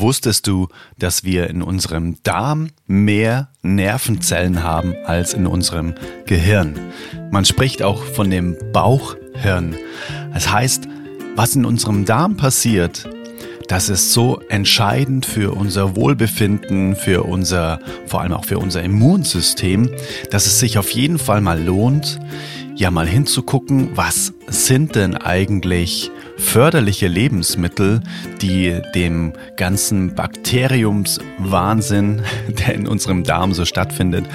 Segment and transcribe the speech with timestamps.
[0.00, 0.68] Wusstest du,
[0.98, 5.94] dass wir in unserem Darm mehr Nervenzellen haben als in unserem
[6.26, 6.78] Gehirn?
[7.30, 9.76] Man spricht auch von dem Bauchhirn.
[10.32, 10.88] Das heißt,
[11.34, 13.08] was in unserem Darm passiert,
[13.68, 19.90] das ist so entscheidend für unser Wohlbefinden, für unser, vor allem auch für unser Immunsystem,
[20.30, 22.20] dass es sich auf jeden Fall mal lohnt,
[22.76, 28.00] ja mal hinzugucken, was sind denn eigentlich förderliche Lebensmittel,
[28.40, 34.26] die dem ganzen Bakteriumswahnsinn, der in unserem Darm so stattfindet,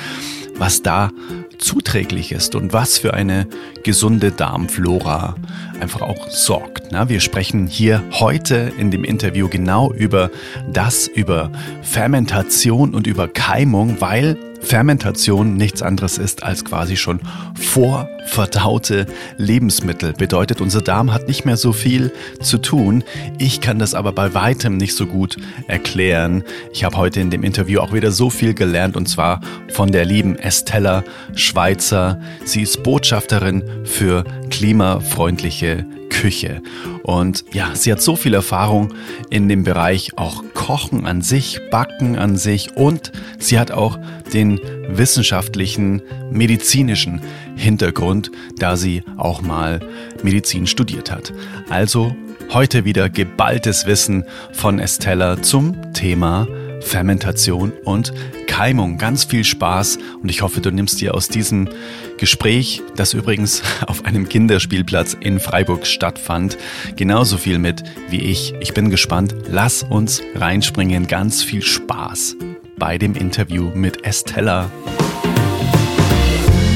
[0.58, 1.12] was da
[1.58, 3.48] zuträglich ist und was für eine
[3.84, 5.36] gesunde Darmflora
[5.80, 6.92] einfach auch sorgt.
[6.92, 10.30] wir sprechen hier heute in dem Interview genau über
[10.72, 17.20] das, über Fermentation und über Keimung, weil Fermentation nichts anderes ist als quasi schon
[17.56, 19.06] vorverdaute
[19.38, 20.14] Lebensmittel.
[20.14, 22.12] Bedeutet, unser Darm hat nicht mehr so viel
[22.42, 23.04] zu tun.
[23.38, 25.38] Ich kann das aber bei weitem nicht so gut
[25.68, 26.44] erklären.
[26.72, 30.06] Ich habe heute in dem Interview auch wieder so viel gelernt und zwar von der
[30.06, 31.04] lieben Estella
[31.36, 32.20] Schweizer.
[32.46, 36.62] Sie ist Botschafterin für klimafreundliche Küche.
[37.02, 38.94] Und ja, sie hat so viel Erfahrung
[39.32, 43.98] in dem Bereich auch Kochen an sich, Backen an sich und sie hat auch
[44.32, 47.22] den wissenschaftlichen, medizinischen
[47.56, 49.80] Hintergrund, da sie auch mal
[50.22, 51.34] Medizin studiert hat.
[51.70, 52.16] Also
[52.54, 56.48] heute wieder geballtes Wissen von Estella zum Thema
[56.82, 58.14] Fermentation und
[58.52, 58.98] Keimung.
[58.98, 61.70] Ganz viel Spaß und ich hoffe, du nimmst dir aus diesem
[62.18, 66.58] Gespräch, das übrigens auf einem Kinderspielplatz in Freiburg stattfand,
[66.98, 68.54] genauso viel mit wie ich.
[68.60, 69.34] Ich bin gespannt.
[69.50, 71.08] Lass uns reinspringen.
[71.08, 72.36] Ganz viel Spaß
[72.78, 74.70] bei dem Interview mit Estella.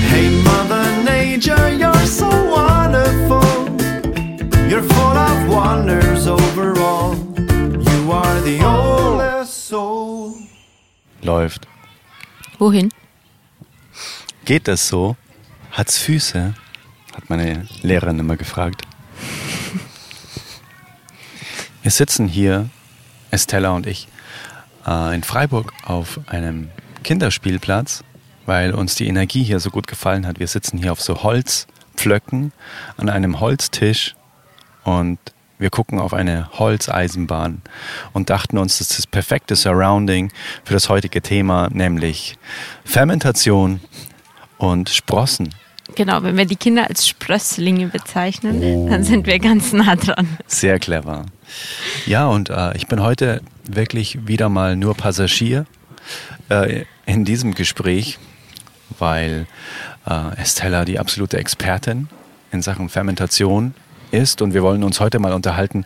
[0.09, 3.43] Hey Mother Nature, you're so wonderful.
[4.69, 7.17] You're full of wonders overall.
[7.37, 8.84] You are the soul.
[11.25, 11.67] Läuft.
[12.59, 12.91] Wohin?
[14.45, 15.17] Geht das so?
[15.71, 16.53] Hat's Füße?
[17.15, 18.83] Hat meine Lehrerin immer gefragt.
[21.81, 22.69] Wir sitzen hier,
[23.31, 24.07] Estella und ich,
[24.85, 26.69] äh, in Freiburg auf einem
[27.03, 28.03] Kinderspielplatz,
[28.45, 30.39] weil uns die Energie hier so gut gefallen hat.
[30.39, 32.53] Wir sitzen hier auf so Holzpflöcken
[32.97, 34.15] an einem Holztisch
[34.83, 35.17] und
[35.57, 37.61] wir gucken auf eine Holzeisenbahn
[38.13, 40.31] und dachten uns, das ist das perfekte Surrounding
[40.63, 42.37] für das heutige Thema, nämlich
[42.83, 43.79] Fermentation
[44.57, 45.53] und Sprossen.
[45.95, 48.89] Genau, wenn wir die Kinder als Sprösslinge bezeichnen, oh.
[48.89, 50.37] dann sind wir ganz nah dran.
[50.47, 51.25] Sehr clever.
[52.05, 55.65] Ja, und äh, ich bin heute wirklich wieder mal nur Passagier
[56.49, 58.17] äh, in diesem Gespräch,
[58.97, 59.45] weil
[60.07, 62.09] äh, Estella die absolute Expertin
[62.51, 63.75] in Sachen Fermentation
[64.15, 65.85] ist und wir wollen uns heute mal unterhalten,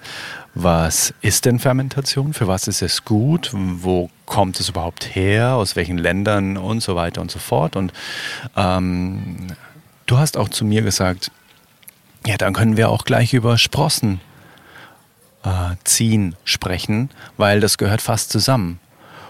[0.55, 2.33] was ist denn Fermentation?
[2.33, 3.51] Für was ist es gut?
[3.53, 5.55] Wo kommt es überhaupt her?
[5.55, 7.75] Aus welchen Ländern und so weiter und so fort?
[7.75, 7.93] Und
[8.55, 9.47] ähm,
[10.09, 11.29] Du hast auch zu mir gesagt,
[12.25, 14.21] ja, dann können wir auch gleich über Sprossen
[15.43, 18.79] äh, ziehen sprechen, weil das gehört fast zusammen.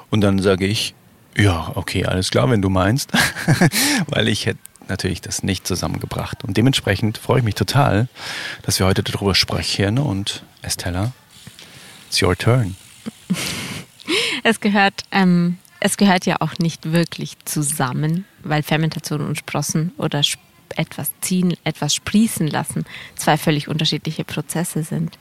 [0.10, 0.96] Und dann sage ich,
[1.36, 3.12] ja, okay, alles klar, wenn du meinst,
[4.08, 6.44] weil ich hätte natürlich das nicht zusammengebracht.
[6.44, 8.08] Und dementsprechend freue ich mich total,
[8.64, 9.98] dass wir heute darüber sprechen.
[9.98, 11.14] Und Estella,
[12.08, 12.76] it's your turn.
[14.42, 20.24] Es gehört, ähm, es gehört ja auch nicht wirklich zusammen, weil Fermentation und Sprossen oder
[20.24, 22.86] Sprossen etwas ziehen, etwas sprießen lassen,
[23.16, 25.18] zwei völlig unterschiedliche Prozesse sind.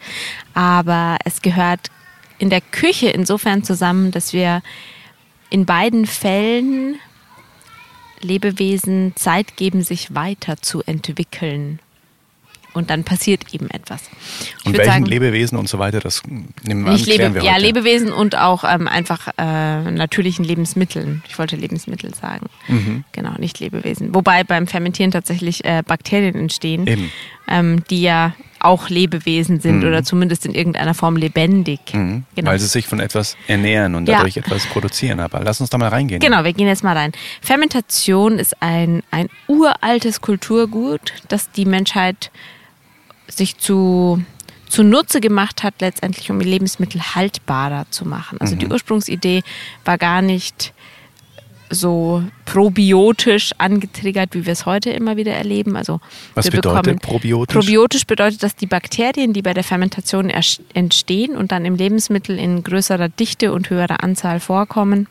[0.54, 1.90] Aber es gehört
[2.38, 4.62] in der Küche insofern zusammen, dass wir
[5.50, 6.96] in beiden Fällen
[8.20, 11.80] Lebewesen Zeit geben, sich weiterzuentwickeln
[12.74, 14.02] und dann passiert eben etwas.
[14.60, 16.22] Ich und welchen sagen, Lebewesen und so weiter, das
[16.62, 17.62] nehmen wir nicht an, Lebe, wir Ja, heute.
[17.62, 21.22] Lebewesen und auch ähm, einfach äh, natürlichen Lebensmitteln.
[21.28, 22.46] Ich wollte Lebensmittel sagen.
[22.68, 23.04] Mhm.
[23.12, 24.14] Genau, nicht Lebewesen.
[24.14, 27.10] Wobei beim Fermentieren tatsächlich äh, Bakterien entstehen,
[27.48, 29.88] ähm, die ja auch Lebewesen sind mhm.
[29.88, 31.80] oder zumindest in irgendeiner Form lebendig.
[31.92, 32.24] Mhm.
[32.34, 32.50] Genau.
[32.50, 34.42] Weil sie sich von etwas ernähren und dadurch ja.
[34.42, 35.21] etwas produzieren.
[35.21, 36.21] Aber lass uns da mal reingehen.
[36.21, 37.12] Genau, wir gehen jetzt mal rein.
[37.41, 42.30] Fermentation ist ein, ein uraltes Kulturgut, das die Menschheit
[43.28, 44.22] sich zu
[44.68, 48.38] zunutze gemacht hat, letztendlich um Lebensmittel haltbarer zu machen.
[48.41, 48.60] Also mhm.
[48.60, 49.42] die Ursprungsidee
[49.84, 50.74] war gar nicht
[51.70, 55.76] so probiotisch angetriggert, wie wir es heute immer wieder erleben.
[55.76, 56.00] Also
[56.34, 57.54] Was bedeutet probiotisch?
[57.54, 62.62] Probiotisch bedeutet, dass die Bakterien, die bei der Fermentation entstehen und dann im Lebensmittel in
[62.62, 65.09] größerer Dichte und höherer Anzahl vorkommen,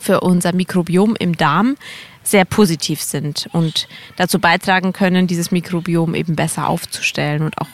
[0.00, 1.76] für unser Mikrobiom im Darm
[2.22, 3.86] sehr positiv sind und
[4.16, 7.68] dazu beitragen können, dieses Mikrobiom eben besser aufzustellen und auch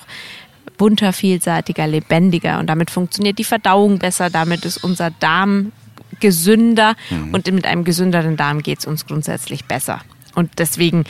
[0.77, 5.73] bunter, vielseitiger, lebendiger und damit funktioniert die Verdauung besser, damit ist unser Darm
[6.21, 7.35] gesünder mhm.
[7.35, 10.01] und mit einem gesünderen Darm geht es uns grundsätzlich besser.
[10.35, 11.05] Und deswegen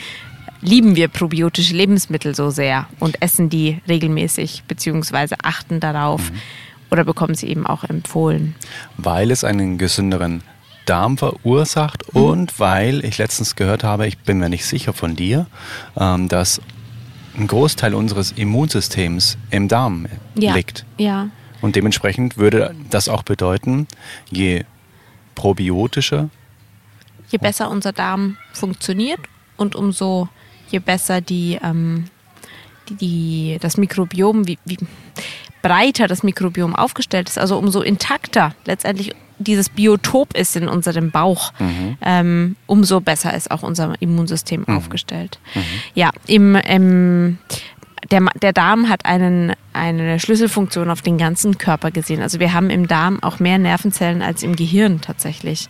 [0.61, 6.37] lieben wir probiotische Lebensmittel so sehr und essen die regelmäßig beziehungsweise achten darauf mhm.
[6.91, 8.55] oder bekommen sie eben auch empfohlen.
[8.97, 10.41] Weil es einen gesünderen
[10.85, 12.21] Darm verursacht mhm.
[12.21, 15.47] und weil ich letztens gehört habe, ich bin mir nicht sicher von dir,
[15.97, 16.61] ähm, dass
[17.37, 20.53] ein Großteil unseres Immunsystems im Darm ja.
[20.53, 20.85] liegt.
[20.97, 21.29] Ja.
[21.61, 23.87] Und dementsprechend würde das auch bedeuten,
[24.29, 24.65] je
[25.35, 26.29] probiotischer,
[27.29, 29.19] je besser unser Darm funktioniert
[29.57, 30.29] und umso
[30.69, 32.05] je besser die, ähm,
[32.89, 34.77] die, die, das Mikrobiom, wie, wie
[35.61, 41.53] breiter das Mikrobiom aufgestellt ist, also umso intakter letztendlich dieses Biotop ist in unserem Bauch,
[41.59, 41.97] mhm.
[42.01, 44.77] ähm, umso besser ist auch unser Immunsystem mhm.
[44.77, 45.39] aufgestellt.
[45.55, 45.61] Mhm.
[45.95, 47.37] Ja, im, im
[48.13, 52.21] der, der Darm hat einen, eine Schlüsselfunktion auf den ganzen Körper gesehen.
[52.21, 55.67] Also wir haben im Darm auch mehr Nervenzellen als im Gehirn tatsächlich.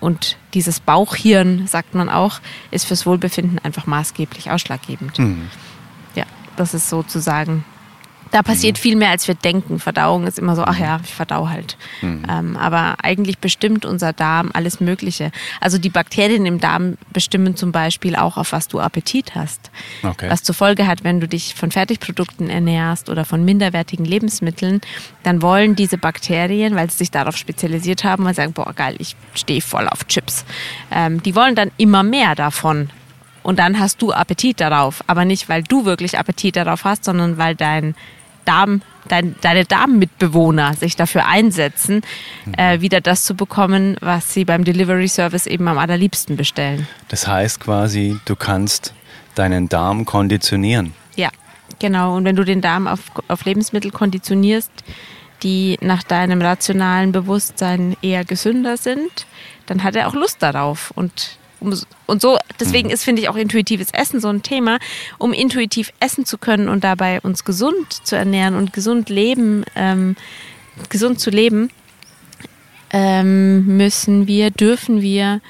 [0.00, 2.40] Und dieses Bauchhirn, sagt man auch,
[2.72, 5.18] ist fürs Wohlbefinden einfach maßgeblich ausschlaggebend.
[5.20, 5.48] Mhm.
[6.16, 6.24] Ja,
[6.56, 7.64] das ist sozusagen
[8.34, 8.82] da passiert mhm.
[8.82, 9.78] viel mehr, als wir denken.
[9.78, 11.76] Verdauung ist immer so, ach ja, ich verdau halt.
[12.02, 12.26] Mhm.
[12.28, 15.30] Ähm, aber eigentlich bestimmt unser Darm alles Mögliche.
[15.60, 19.70] Also die Bakterien im Darm bestimmen zum Beispiel auch, auf was du Appetit hast.
[20.02, 20.28] Okay.
[20.28, 24.80] Was zur Folge hat, wenn du dich von Fertigprodukten ernährst oder von minderwertigen Lebensmitteln,
[25.22, 29.14] dann wollen diese Bakterien, weil sie sich darauf spezialisiert haben, mal sagen, boah geil, ich
[29.34, 30.44] stehe voll auf Chips.
[30.90, 32.90] Ähm, die wollen dann immer mehr davon
[33.44, 35.04] und dann hast du Appetit darauf.
[35.06, 37.94] Aber nicht, weil du wirklich Appetit darauf hast, sondern weil dein
[38.44, 42.02] Darm, dein, deine Darmmitbewohner sich dafür einsetzen,
[42.44, 42.54] mhm.
[42.54, 46.86] äh, wieder das zu bekommen, was sie beim Delivery Service eben am allerliebsten bestellen.
[47.08, 48.94] Das heißt quasi, du kannst
[49.34, 50.94] deinen Darm konditionieren.
[51.16, 51.30] Ja,
[51.78, 52.16] genau.
[52.16, 54.70] Und wenn du den Darm auf, auf Lebensmittel konditionierst,
[55.42, 59.26] die nach deinem rationalen Bewusstsein eher gesünder sind,
[59.66, 60.92] dann hat er auch Lust darauf.
[60.94, 62.94] Und und so, deswegen mhm.
[62.94, 64.78] ist, finde ich, auch intuitives Essen so ein Thema.
[65.18, 70.16] Um intuitiv essen zu können und dabei uns gesund zu ernähren und gesund leben, ähm,
[70.88, 71.70] gesund zu leben,
[72.90, 75.40] ähm, müssen wir, dürfen wir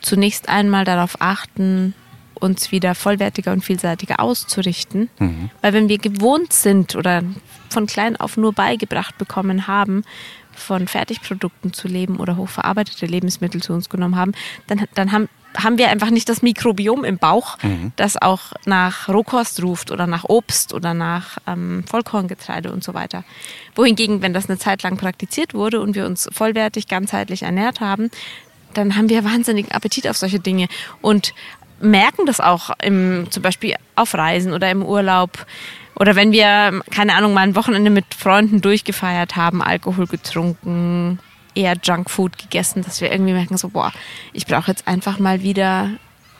[0.00, 1.94] zunächst einmal darauf achten,
[2.34, 5.10] uns wieder vollwertiger und vielseitiger auszurichten.
[5.18, 5.50] Mhm.
[5.60, 7.22] Weil wenn wir gewohnt sind oder
[7.68, 10.02] von klein auf nur beigebracht bekommen haben,
[10.60, 14.32] von Fertigprodukten zu leben oder hochverarbeitete Lebensmittel zu uns genommen haben,
[14.66, 17.92] dann, dann haben, haben wir einfach nicht das Mikrobiom im Bauch, mhm.
[17.96, 23.24] das auch nach Rohkost ruft oder nach Obst oder nach ähm, Vollkorngetreide und so weiter.
[23.74, 28.10] Wohingegen, wenn das eine Zeit lang praktiziert wurde und wir uns vollwertig, ganzheitlich ernährt haben,
[28.74, 30.68] dann haben wir wahnsinnigen Appetit auf solche Dinge
[31.00, 31.34] und
[31.80, 35.46] merken das auch im, zum Beispiel auf Reisen oder im Urlaub.
[36.00, 41.18] Oder wenn wir, keine Ahnung, mal ein Wochenende mit Freunden durchgefeiert haben, Alkohol getrunken,
[41.54, 43.92] eher Junkfood gegessen, dass wir irgendwie merken, so, boah,
[44.32, 45.90] ich brauche jetzt einfach mal wieder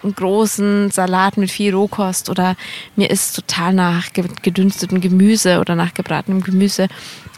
[0.02, 2.56] einen großen Salat mit viel Rohkost oder
[2.96, 6.88] mir ist total nach gedünstetem Gemüse oder nach gebratenem Gemüse.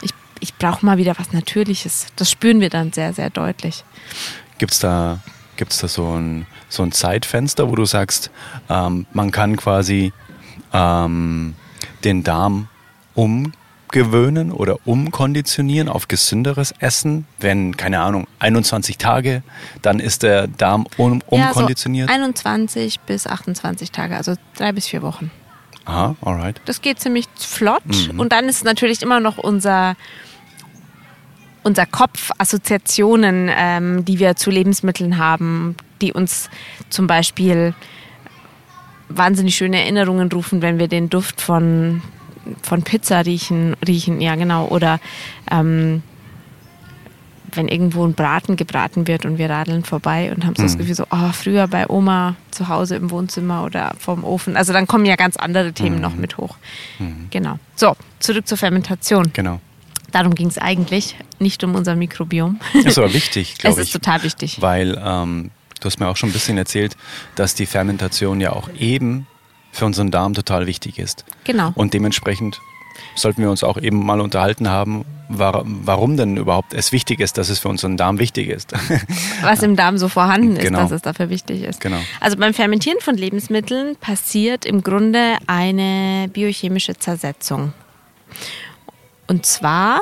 [0.01, 2.07] Ich, ich brauche mal wieder was Natürliches.
[2.15, 3.83] Das spüren wir dann sehr, sehr deutlich.
[4.59, 5.19] Gibt es da,
[5.57, 8.31] gibt's da so, ein, so ein Zeitfenster, wo du sagst,
[8.69, 10.13] ähm, man kann quasi
[10.71, 11.55] ähm,
[12.03, 12.67] den Darm
[13.15, 17.25] umgewöhnen oder umkonditionieren auf gesünderes Essen?
[17.39, 19.43] Wenn, keine Ahnung, 21 Tage,
[19.81, 22.09] dann ist der Darm um, umkonditioniert?
[22.09, 25.31] Ja, so 21 bis 28 Tage, also drei bis vier Wochen.
[25.85, 26.61] Aha, alright.
[26.65, 27.83] Das geht ziemlich flott.
[27.85, 28.19] Mhm.
[28.19, 29.95] Und dann ist natürlich immer noch unser,
[31.63, 36.49] unser Kopf Assoziationen, ähm, die wir zu Lebensmitteln haben, die uns
[36.89, 37.73] zum Beispiel
[39.09, 42.01] wahnsinnig schöne Erinnerungen rufen, wenn wir den Duft von,
[42.61, 44.99] von Pizza riechen, riechen, ja genau, oder
[45.51, 46.03] ähm,
[47.55, 50.67] wenn irgendwo ein Braten gebraten wird und wir radeln vorbei und haben so mhm.
[50.67, 54.57] das Gefühl so, oh, früher bei Oma zu Hause im Wohnzimmer oder vorm Ofen.
[54.57, 56.01] Also dann kommen ja ganz andere Themen mhm.
[56.01, 56.57] noch mit hoch.
[56.99, 57.27] Mhm.
[57.29, 57.59] Genau.
[57.75, 59.31] So, zurück zur Fermentation.
[59.33, 59.59] Genau.
[60.11, 62.59] Darum ging es eigentlich, nicht um unser Mikrobiom.
[62.73, 63.81] Das ist aber wichtig, glaube ich.
[63.81, 64.61] Es ist total wichtig.
[64.61, 65.49] Weil ähm,
[65.83, 66.95] Du hast mir auch schon ein bisschen erzählt,
[67.35, 69.27] dass die Fermentation ja auch eben
[69.73, 71.25] für unseren Darm total wichtig ist.
[71.43, 71.73] Genau.
[71.75, 72.61] Und dementsprechend
[73.15, 77.49] sollten wir uns auch eben mal unterhalten haben, warum denn überhaupt es wichtig ist, dass
[77.49, 78.71] es für unseren Darm wichtig ist.
[79.41, 80.79] Was im Darm so vorhanden ist, genau.
[80.79, 81.81] dass es dafür wichtig ist.
[81.81, 81.99] Genau.
[82.21, 87.73] Also beim Fermentieren von Lebensmitteln passiert im Grunde eine biochemische Zersetzung.
[89.27, 90.01] Und zwar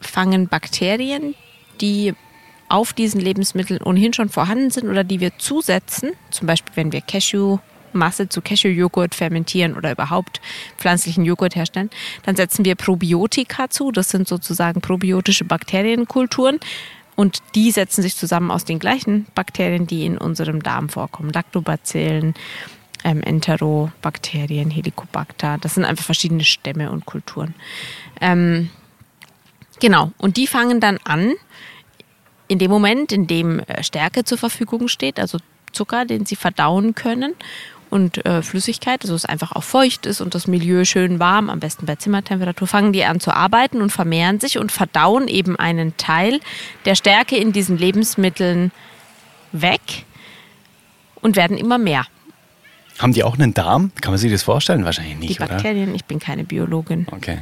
[0.00, 1.34] fangen Bakterien,
[1.80, 2.14] die
[2.68, 7.00] auf diesen Lebensmitteln ohnehin schon vorhanden sind oder die wir zusetzen, zum Beispiel wenn wir
[7.00, 7.58] Cashew
[7.94, 10.40] Masse zu Cashew-Joghurt fermentieren oder überhaupt
[10.76, 11.90] pflanzlichen Joghurt herstellen.
[12.24, 13.92] Dann setzen wir Probiotika zu.
[13.92, 16.60] Das sind sozusagen probiotische Bakterienkulturen.
[17.16, 21.30] Und die setzen sich zusammen aus den gleichen Bakterien, die in unserem Darm vorkommen.
[21.30, 22.34] Lactobacillen,
[23.04, 25.58] ähm, Enterobakterien, Helicobacter.
[25.60, 27.54] Das sind einfach verschiedene Stämme und Kulturen.
[28.20, 28.70] Ähm,
[29.78, 30.10] genau.
[30.18, 31.34] Und die fangen dann an,
[32.48, 35.38] in dem Moment, in dem äh, Stärke zur Verfügung steht, also
[35.72, 37.34] Zucker, den sie verdauen können
[37.90, 41.60] und äh, Flüssigkeit, also es einfach auch feucht ist und das Milieu schön warm, am
[41.60, 45.96] besten bei Zimmertemperatur, fangen die an zu arbeiten und vermehren sich und verdauen eben einen
[45.96, 46.40] Teil
[46.84, 48.72] der Stärke in diesen Lebensmitteln
[49.52, 50.04] weg
[51.20, 52.06] und werden immer mehr.
[52.98, 53.90] Haben die auch einen Darm?
[54.00, 54.84] Kann man sich das vorstellen?
[54.84, 55.96] Wahrscheinlich nicht, Die Bakterien, oder?
[55.96, 57.06] ich bin keine Biologin.
[57.10, 57.38] Okay.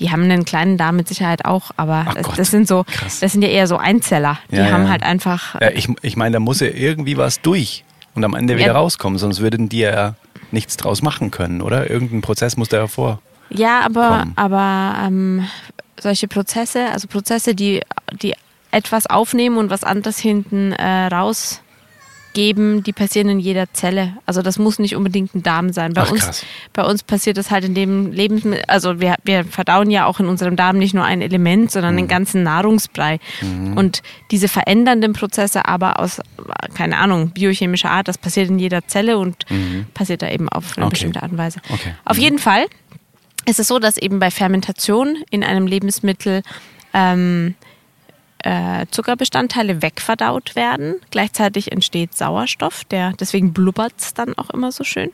[0.00, 3.20] Die haben einen kleinen Darm mit Sicherheit auch, aber das, das sind so, krass.
[3.20, 4.38] das sind ja eher so Einzeller.
[4.50, 4.90] Die Ja, haben ja.
[4.90, 7.84] halt einfach Ja, ich ich meine, da muss ja irgendwie was durch
[8.14, 10.14] und am Ende wieder rauskommen, sonst würden die ja
[10.50, 11.90] nichts draus machen können, oder?
[11.90, 13.20] Irgendein Prozess muss da hervor.
[13.50, 14.32] Ja, aber, kommen.
[14.36, 15.46] aber ähm,
[16.00, 17.80] solche Prozesse, also Prozesse, die,
[18.20, 18.34] die
[18.70, 21.08] etwas aufnehmen und was anderes hinten äh,
[22.36, 24.16] rausgeben, die passieren in jeder Zelle.
[24.26, 25.94] Also das muss nicht unbedingt ein Darm sein.
[25.94, 29.90] Bei Ach, uns, bei uns passiert das halt in dem Lebensmittel, also wir, wir verdauen
[29.90, 31.98] ja auch in unserem Darm nicht nur ein Element, sondern Mhm.
[31.98, 33.18] den ganzen Nahrungsbrei.
[33.74, 36.20] Und diese verändernden Prozesse aber aus,
[36.74, 39.44] keine Ahnung, biochemischer Art, das passiert in jeder Zelle und
[39.94, 40.90] passiert da eben auf eine Okay.
[40.94, 41.60] bestimmte Art und Weise.
[41.70, 41.94] Okay.
[42.04, 42.66] Auf jeden Fall
[43.46, 46.42] ist es so, dass eben bei Fermentation in einem Lebensmittel
[46.92, 47.54] ähm,
[48.46, 51.00] äh, Zuckerbestandteile wegverdaut werden.
[51.10, 55.10] Gleichzeitig entsteht Sauerstoff, der deswegen blubbert es dann auch immer so schön.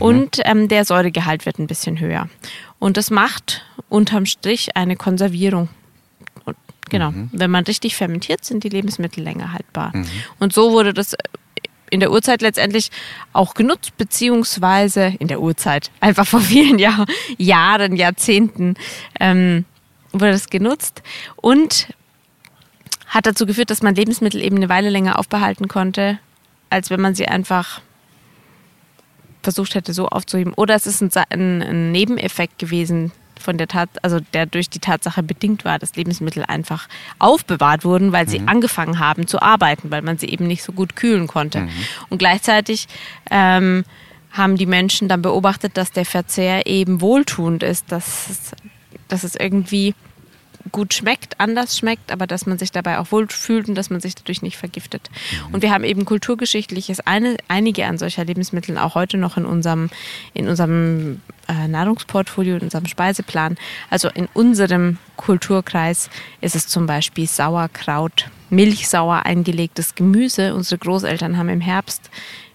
[0.00, 2.30] Und ähm, der Säuregehalt wird ein bisschen höher.
[2.78, 5.68] Und das macht unterm Strich eine Konservierung.
[6.46, 6.56] Und,
[6.88, 7.12] genau.
[7.30, 9.92] Wenn man richtig fermentiert, sind die Lebensmittel länger haltbar.
[10.38, 11.14] Und so wurde das
[11.90, 12.90] in der Urzeit letztendlich
[13.34, 17.04] auch genutzt, beziehungsweise in der Urzeit, einfach vor vielen Jahr,
[17.36, 18.76] Jahren, Jahrzehnten
[19.20, 19.66] ähm,
[20.12, 21.02] wurde das genutzt
[21.36, 21.88] und
[23.06, 26.18] hat dazu geführt, dass man Lebensmittel eben eine Weile länger aufbehalten konnte,
[26.70, 27.80] als wenn man sie einfach
[29.42, 30.52] versucht hätte, so aufzuheben.
[30.54, 34.80] Oder es ist ein, ein, ein Nebeneffekt gewesen von der Tat, also der durch die
[34.80, 40.02] Tatsache bedingt war, dass Lebensmittel einfach aufbewahrt wurden, weil sie angefangen haben zu arbeiten, weil
[40.02, 41.68] man sie eben nicht so gut kühlen konnte.
[42.08, 42.88] Und gleichzeitig
[43.30, 43.84] ähm,
[44.32, 48.52] haben die Menschen dann beobachtet, dass der Verzehr eben wohltuend ist, dass es,
[49.08, 49.94] dass es irgendwie
[50.72, 54.00] gut schmeckt, anders schmeckt, aber dass man sich dabei auch wohl fühlt und dass man
[54.00, 55.10] sich dadurch nicht vergiftet.
[55.52, 59.90] Und wir haben eben kulturgeschichtliches eine, einige an solcher Lebensmitteln auch heute noch in unserem,
[60.34, 63.56] in unserem äh, Nahrungsportfolio, in unserem Speiseplan.
[63.90, 70.54] Also in unserem Kulturkreis ist es zum Beispiel Sauerkraut, milchsauer eingelegtes Gemüse.
[70.54, 72.10] Unsere Großeltern haben im Herbst,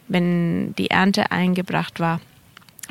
[0.07, 2.19] wenn die Ernte eingebracht war,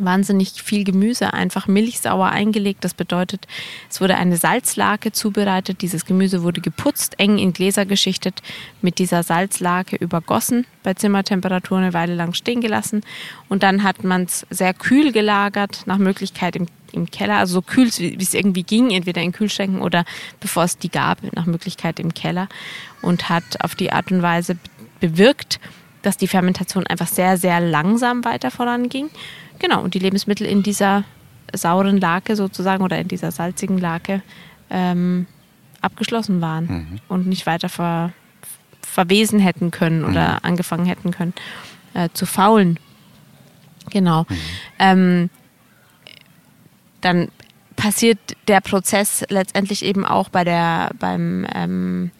[0.05, 2.85] wahnsinnig viel Gemüse einfach milchsauer eingelegt.
[2.85, 3.47] Das bedeutet,
[3.89, 5.83] es wurde eine Salzlake zubereitet.
[5.83, 8.43] Dieses Gemüse wurde geputzt, eng in Gläser geschichtet,
[8.83, 13.03] mit dieser Salzlake übergossen, bei Zimmertemperatur eine Weile lang stehen gelassen.
[13.49, 17.63] Und dann hat man es sehr kühl gelagert, nach Möglichkeit im, im Keller, also so
[17.63, 20.05] kühl, wie es irgendwie ging, entweder in Kühlschränken oder
[20.41, 22.49] bevor es die gab, nach Möglichkeit im Keller.
[23.03, 24.57] Und hat auf die Art und Weise
[25.01, 25.59] bewirkt,
[26.03, 29.11] dass die Fermentation einfach sehr, sehr langsam weiter voranging.
[29.61, 31.05] Genau, und die Lebensmittel in dieser
[31.55, 34.23] sauren Lake sozusagen oder in dieser salzigen Lake
[34.71, 35.27] ähm,
[35.81, 38.13] abgeschlossen waren und nicht weiter ver,
[38.83, 41.35] verwesen hätten können oder angefangen hätten können
[41.95, 42.79] äh, zu faulen.
[43.91, 44.27] Genau.
[44.79, 45.31] Ähm,
[47.01, 47.29] dann
[47.77, 52.11] passiert der Prozess letztendlich eben auch bei der beim ähm,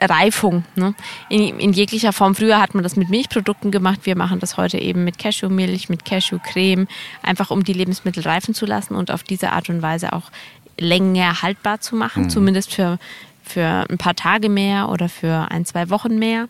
[0.00, 0.64] Reifung.
[0.76, 0.94] Ne?
[1.28, 2.34] In, in jeglicher Form.
[2.34, 4.00] Früher hat man das mit Milchprodukten gemacht.
[4.04, 6.86] Wir machen das heute eben mit Cashewmilch, mit Cashewcreme,
[7.22, 10.30] einfach um die Lebensmittel reifen zu lassen und auf diese Art und Weise auch
[10.78, 12.98] länger haltbar zu machen, zumindest für,
[13.42, 16.48] für ein paar Tage mehr oder für ein, zwei Wochen mehr.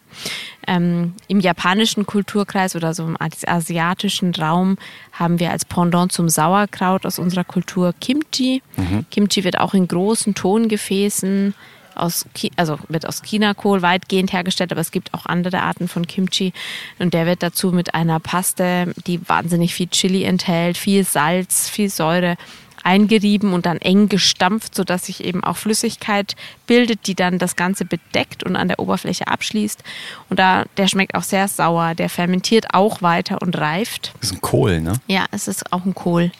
[0.66, 4.76] Ähm, Im japanischen Kulturkreis oder so im asiatischen Raum
[5.12, 8.62] haben wir als Pendant zum Sauerkraut aus unserer Kultur Kimchi.
[9.10, 11.54] Kimchi wird auch in großen Tongefäßen
[11.98, 16.06] aus, Ki also wird aus Chinakohl weitgehend hergestellt, aber es gibt auch andere Arten von
[16.06, 16.52] Kimchi.
[16.98, 21.90] Und der wird dazu mit einer Paste, die wahnsinnig viel Chili enthält, viel Salz, viel
[21.90, 22.36] Säure
[22.84, 26.36] eingerieben und dann eng gestampft, sodass sich eben auch Flüssigkeit
[26.66, 29.82] bildet, die dann das Ganze bedeckt und an der Oberfläche abschließt.
[30.30, 31.94] Und da, der schmeckt auch sehr sauer.
[31.94, 34.12] Der fermentiert auch weiter und reift.
[34.20, 34.94] Das ist ein Kohl, ne?
[35.06, 36.30] Ja, es ist auch ein Kohl.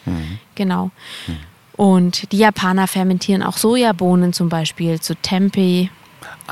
[0.55, 0.91] Genau.
[1.79, 5.91] Und die Japaner fermentieren auch Sojabohnen zum Beispiel zu Tempeh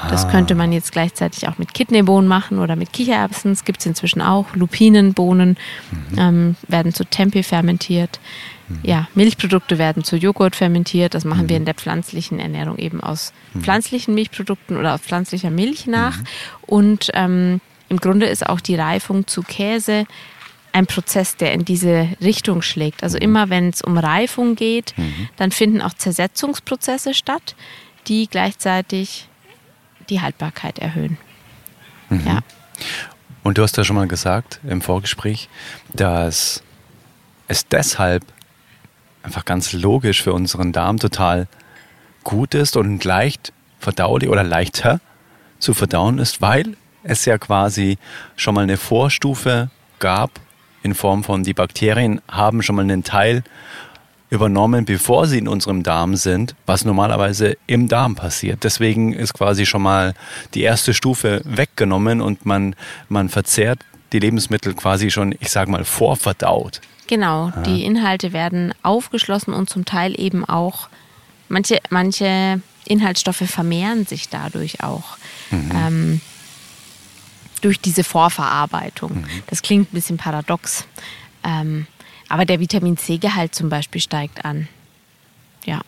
[0.09, 3.51] Das könnte man jetzt gleichzeitig auch mit Kidneybohnen machen oder mit Kichererbsen.
[3.51, 4.55] Das gibt es inzwischen auch.
[4.55, 5.57] Lupinenbohnen
[5.91, 6.19] mhm.
[6.19, 8.21] ähm, werden zu Tempeh fermentiert.
[8.69, 8.79] Mhm.
[8.85, 11.15] Ja, Milchprodukte werden zu Joghurt fermentiert.
[11.15, 11.49] Das machen mhm.
[11.49, 13.63] wir in der pflanzlichen Ernährung eben aus mhm.
[13.63, 16.19] pflanzlichen Milchprodukten oder aus pflanzlicher Milch nach.
[16.19, 16.25] Mhm.
[16.69, 20.07] Und ähm, im Grunde ist auch die Reifung zu Käse
[20.77, 23.03] ein Prozess, der in diese Richtung schlägt.
[23.03, 23.23] Also mhm.
[23.23, 24.95] immer wenn es um Reifung geht,
[25.37, 27.57] dann finden auch Zersetzungsprozesse statt,
[28.09, 29.27] die gleichzeitig
[30.11, 31.17] die Haltbarkeit erhöhen.
[32.11, 32.27] Mhm.
[32.27, 32.41] Ja.
[33.43, 35.49] Und du hast ja schon mal gesagt im Vorgespräch,
[35.95, 36.63] dass
[37.49, 38.25] es deshalb
[39.23, 41.49] einfach ganz logisch für unseren Darm total
[42.23, 45.01] gut ist und leicht verdaulich oder leichter
[45.59, 47.97] zu verdauen ist, weil es ja quasi
[48.37, 50.41] schon mal eine Vorstufe gab
[50.87, 53.43] in Form von die Bakterien haben schon mal einen Teil
[54.31, 58.65] übernommen, bevor sie in unserem Darm sind, was normalerweise im Darm passiert.
[58.65, 60.15] Deswegen ist quasi schon mal
[60.55, 62.75] die erste Stufe weggenommen und man,
[63.09, 63.81] man verzehrt
[64.13, 66.81] die Lebensmittel quasi schon, ich sage mal, vorverdaut.
[67.09, 67.63] Genau, ja.
[67.63, 70.89] die Inhalte werden aufgeschlossen und zum Teil eben auch,
[71.49, 75.19] manche, manche Inhaltsstoffe vermehren sich dadurch auch.
[75.51, 75.71] Mhm.
[75.75, 76.21] Ähm,
[77.67, 79.17] durch diese Vorverarbeitung.
[79.17, 79.27] Mhm.
[79.49, 80.87] Das klingt ein bisschen paradox.
[81.45, 81.87] Ähm,
[82.29, 84.69] aber der Vitamin C-Gehalt zum Beispiel steigt an.
[85.65, 85.81] Ja.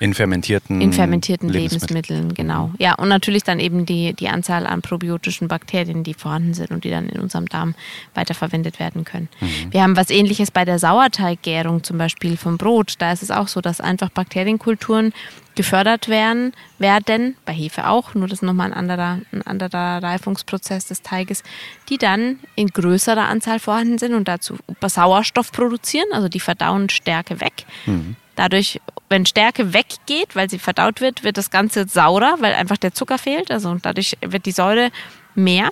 [0.00, 1.96] In fermentierten, In fermentierten Lebensmitteln.
[1.96, 2.72] Lebensmitteln, genau.
[2.78, 6.84] Ja, und natürlich dann eben die, die Anzahl an probiotischen Bakterien, die vorhanden sind und
[6.84, 7.74] die dann in unserem Darm
[8.12, 9.28] weiterverwendet werden können.
[9.40, 9.72] Mhm.
[9.72, 12.96] Wir haben was ähnliches bei der Sauerteiggärung zum Beispiel vom Brot.
[12.98, 15.14] Da ist es auch so, dass einfach Bakterienkulturen
[15.54, 20.86] gefördert werden, werden, bei Hefe auch, nur das ist nochmal ein anderer, ein anderer Reifungsprozess
[20.86, 21.42] des Teiges,
[21.88, 27.40] die dann in größerer Anzahl vorhanden sind und dazu Sauerstoff produzieren, also die verdauen Stärke
[27.40, 27.64] weg.
[27.86, 28.16] Mhm.
[28.36, 32.92] Dadurch, wenn Stärke weggeht, weil sie verdaut wird, wird das Ganze saurer, weil einfach der
[32.92, 33.50] Zucker fehlt.
[33.50, 34.90] Also dadurch wird die Säure
[35.34, 35.70] mehr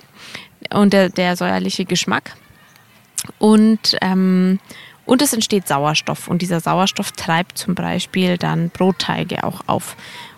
[0.71, 2.35] und der, der säuerliche Geschmack.
[3.39, 4.59] Und, ähm,
[5.05, 6.27] und es entsteht Sauerstoff.
[6.27, 9.95] Und dieser Sauerstoff treibt zum Beispiel dann Brotteige auch auf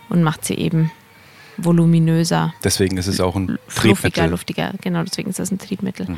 [0.10, 0.91] und macht sie eben
[1.57, 2.53] voluminöser.
[2.63, 4.74] Deswegen ist es auch ein Fluffiger, luftiger.
[4.81, 6.07] Genau, deswegen ist es ein Triebmittel.
[6.07, 6.18] Mhm.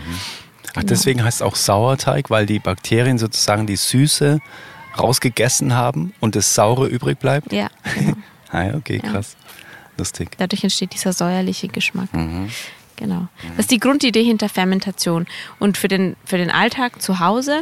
[0.69, 0.88] Ach, genau.
[0.88, 4.39] deswegen heißt es auch Sauerteig, weil die Bakterien sozusagen die Süße
[4.98, 7.54] rausgegessen haben und das Saure übrig bleibt?
[7.54, 7.69] Ja.
[7.95, 8.13] Genau.
[8.52, 9.36] ah okay, krass.
[9.39, 9.48] Ja.
[9.98, 10.32] Lustig.
[10.38, 12.13] Dadurch entsteht dieser säuerliche Geschmack.
[12.13, 12.50] Mhm.
[12.95, 13.28] Genau.
[13.50, 15.28] Das ist die Grundidee hinter Fermentation.
[15.60, 17.62] Und für den, für den Alltag zu Hause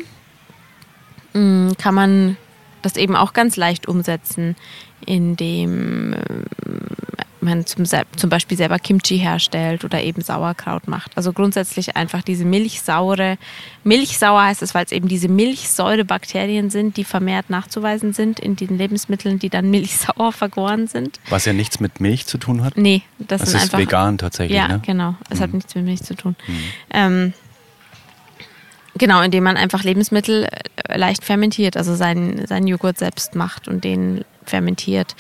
[1.78, 2.38] kann man
[2.82, 4.56] das eben auch ganz leicht umsetzen,
[5.06, 6.18] indem äh,
[7.42, 11.16] man zum, zum Beispiel selber Kimchi herstellt oder eben Sauerkraut macht.
[11.16, 13.38] Also grundsätzlich einfach diese milchsaure,
[13.84, 18.78] milchsauer heißt es, weil es eben diese Milchsäurebakterien sind, die vermehrt nachzuweisen sind in den
[18.78, 21.20] Lebensmitteln, die dann milchsauer vergoren sind.
[21.30, 22.78] Was ja nichts mit Milch zu tun hat?
[22.78, 24.58] Nee, das, das ist einfach, vegan tatsächlich.
[24.58, 24.82] Ja, ne?
[24.86, 25.16] genau.
[25.30, 25.44] Es mhm.
[25.44, 26.36] hat nichts mit Milch zu tun.
[26.48, 26.54] Mhm.
[26.92, 27.34] Ähm,
[28.98, 30.48] Genau, indem man einfach Lebensmittel
[30.88, 35.16] äh, leicht fermentiert, also seinen, seinen Joghurt selbst macht und den fermentiert.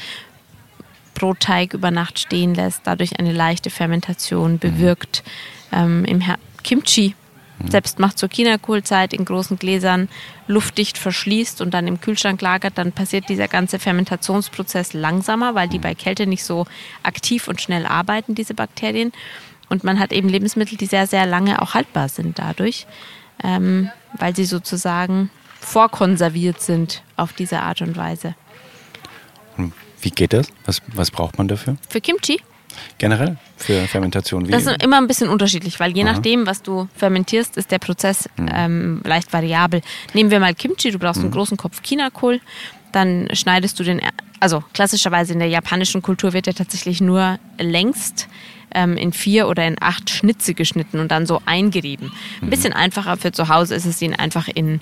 [1.13, 4.59] Brotteig über Nacht stehen lässt, dadurch eine leichte Fermentation mhm.
[4.59, 5.23] bewirkt.
[5.71, 5.77] Mhm.
[5.77, 7.15] Ähm, Im Her Kimchi
[7.59, 7.69] mhm.
[7.69, 10.07] selbst macht zur Chinakohlzeit in großen Gläsern
[10.47, 15.79] luftdicht verschließt und dann im Kühlschrank lagert, dann passiert dieser ganze Fermentationsprozess langsamer, weil die
[15.79, 15.83] mhm.
[15.83, 16.65] bei Kälte nicht so
[17.03, 19.11] aktiv und schnell arbeiten, diese Bakterien.
[19.67, 22.85] Und man hat eben Lebensmittel, die sehr, sehr lange auch haltbar sind dadurch,
[23.43, 28.35] ähm, weil sie sozusagen vorkonserviert sind auf diese Art und Weise.
[30.05, 30.49] Wie geht das?
[30.65, 31.77] Was, was braucht man dafür?
[31.89, 32.39] Für Kimchi?
[32.99, 34.47] Generell für Fermentation?
[34.47, 36.13] Wie das ist immer ein bisschen unterschiedlich, weil je Aha.
[36.13, 38.49] nachdem, was du fermentierst, ist der Prozess mhm.
[38.53, 39.81] ähm, leicht variabel.
[40.13, 41.25] Nehmen wir mal Kimchi, du brauchst mhm.
[41.25, 42.39] einen großen Kopf Chinakohl,
[42.91, 43.99] dann schneidest du den,
[44.39, 48.27] also klassischerweise in der japanischen Kultur wird ja tatsächlich nur längst
[48.75, 52.11] ähm, in vier oder in acht Schnitze geschnitten und dann so eingerieben.
[52.41, 52.49] Ein mhm.
[52.51, 54.81] bisschen einfacher für zu Hause ist es, ihn einfach in,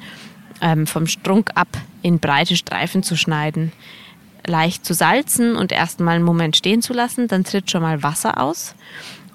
[0.62, 1.70] ähm, vom Strunk ab
[2.02, 3.72] in breite Streifen zu schneiden
[4.46, 7.28] leicht zu salzen und erstmal einen Moment stehen zu lassen.
[7.28, 8.76] Dann tritt schon mal Wasser aus.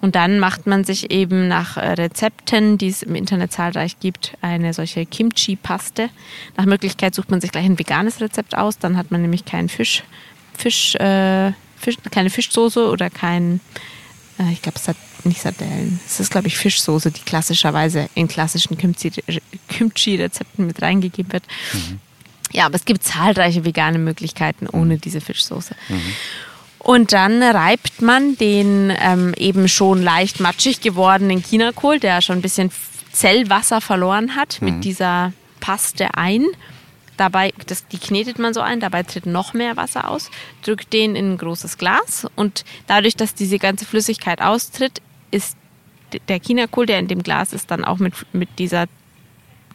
[0.00, 4.36] Und dann macht man sich eben nach äh, Rezepten, die es im Internet zahlreich gibt,
[4.40, 6.08] eine solche Kimchi-Paste.
[6.56, 8.78] Nach Möglichkeit sucht man sich gleich ein veganes Rezept aus.
[8.78, 10.04] Dann hat man nämlich keinen Fisch,
[10.56, 13.60] Fisch, äh, Fisch keine Fischsoße oder kein,
[14.38, 14.78] äh, ich glaube,
[15.24, 16.00] nicht Sardellen.
[16.06, 21.44] Es ist, glaube ich, Fischsoße, die klassischerweise in klassischen Kimchi-Rezepten mit reingegeben wird.
[21.72, 22.00] Mhm.
[22.52, 25.00] Ja, aber es gibt zahlreiche vegane Möglichkeiten ohne mhm.
[25.00, 25.74] diese Fischsoße.
[25.88, 26.14] Mhm.
[26.78, 32.42] Und dann reibt man den ähm, eben schon leicht matschig gewordenen Chinakohl, der schon ein
[32.42, 32.70] bisschen
[33.12, 34.68] Zellwasser verloren hat, mhm.
[34.68, 36.46] mit dieser Paste ein.
[37.18, 40.30] Dabei, das, die knetet man so ein, dabei tritt noch mehr Wasser aus,
[40.62, 45.58] drückt den in ein großes Glas und dadurch, dass diese ganze Flüssigkeit austritt, ist
[46.28, 48.86] der Chinakohl, der in dem Glas ist, dann auch mit, mit, dieser,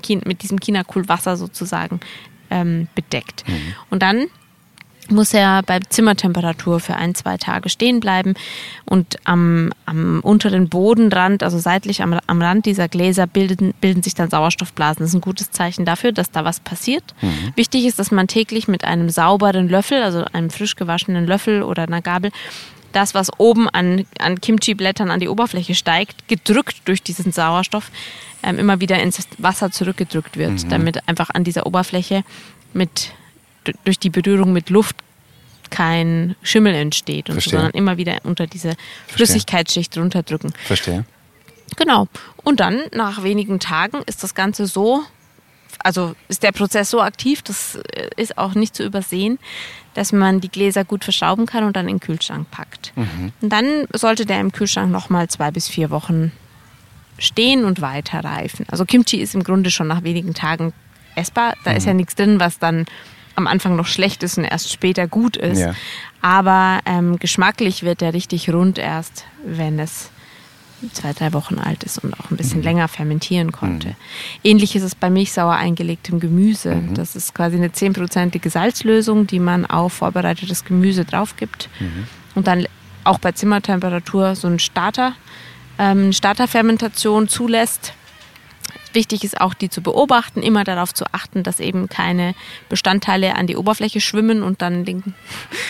[0.07, 1.99] mit diesem Chinakohlwasser sozusagen
[2.49, 3.47] ähm, bedeckt.
[3.47, 3.75] Mhm.
[3.91, 4.27] Und dann
[5.09, 8.35] muss er bei Zimmertemperatur für ein, zwei Tage stehen bleiben
[8.85, 14.15] und am, am unteren Bodenrand, also seitlich am, am Rand dieser Gläser bilden, bilden sich
[14.15, 15.03] dann Sauerstoffblasen.
[15.03, 17.03] Das ist ein gutes Zeichen dafür, dass da was passiert.
[17.21, 17.53] Mhm.
[17.55, 21.83] Wichtig ist, dass man täglich mit einem sauberen Löffel, also einem frisch gewaschenen Löffel oder
[21.83, 22.31] einer Gabel,
[22.91, 27.91] das, was oben an, an Kimchi-Blättern an die Oberfläche steigt, gedrückt durch diesen Sauerstoff,
[28.43, 30.69] ähm, immer wieder ins Wasser zurückgedrückt wird, mhm.
[30.69, 32.23] damit einfach an dieser Oberfläche
[32.73, 33.11] mit
[33.83, 34.95] durch die Berührung mit Luft
[35.69, 38.75] kein Schimmel entsteht, und so, sondern immer wieder unter diese
[39.07, 40.53] Flüssigkeitsschicht runterdrücken.
[40.65, 41.05] Verstehe.
[41.75, 42.07] Genau.
[42.43, 45.01] Und dann, nach wenigen Tagen, ist das Ganze so,
[45.79, 49.39] also ist der Prozess so aktiv, das äh, ist auch nicht zu übersehen,
[49.95, 52.93] dass man die Gläser gut verschrauben kann und dann in den Kühlschrank packt.
[52.95, 53.31] Mhm.
[53.41, 56.31] Und dann sollte der im Kühlschrank nochmal zwei bis vier Wochen
[57.19, 58.65] stehen und weiter reifen.
[58.69, 60.73] Also Kimchi ist im Grunde schon nach wenigen Tagen
[61.15, 61.55] essbar.
[61.63, 61.77] Da mhm.
[61.77, 62.85] ist ja nichts drin, was dann
[63.35, 65.59] am Anfang noch schlecht ist und erst später gut ist.
[65.59, 65.73] Ja.
[66.21, 70.09] Aber ähm, geschmacklich wird der richtig rund erst, wenn es
[70.91, 72.65] zwei, drei Wochen alt ist und auch ein bisschen mhm.
[72.65, 73.89] länger fermentieren konnte.
[73.89, 73.95] Mhm.
[74.43, 76.75] Ähnlich ist es bei milchsauer eingelegtem Gemüse.
[76.75, 76.93] Mhm.
[76.95, 81.69] Das ist quasi eine zehnprozentige Salzlösung, die man auf vorbereitetes Gemüse drauf gibt.
[81.79, 82.07] Mhm.
[82.35, 82.67] Und dann
[83.03, 85.13] auch bei Zimmertemperatur so ein Starter,
[85.77, 87.93] ähm, Starterfermentation zulässt
[88.93, 92.35] Wichtig ist auch, die zu beobachten, immer darauf zu achten, dass eben keine
[92.69, 95.15] Bestandteile an die Oberfläche schwimmen und dann den,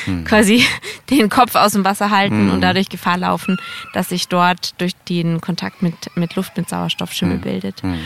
[0.05, 0.25] hm.
[0.25, 0.65] quasi
[1.09, 2.51] den Kopf aus dem Wasser halten hm.
[2.51, 3.57] und dadurch Gefahr laufen,
[3.93, 7.41] dass sich dort durch den Kontakt mit, mit Luft, mit Sauerstoff Schimmel hm.
[7.41, 7.81] bildet.
[7.83, 7.99] Hm.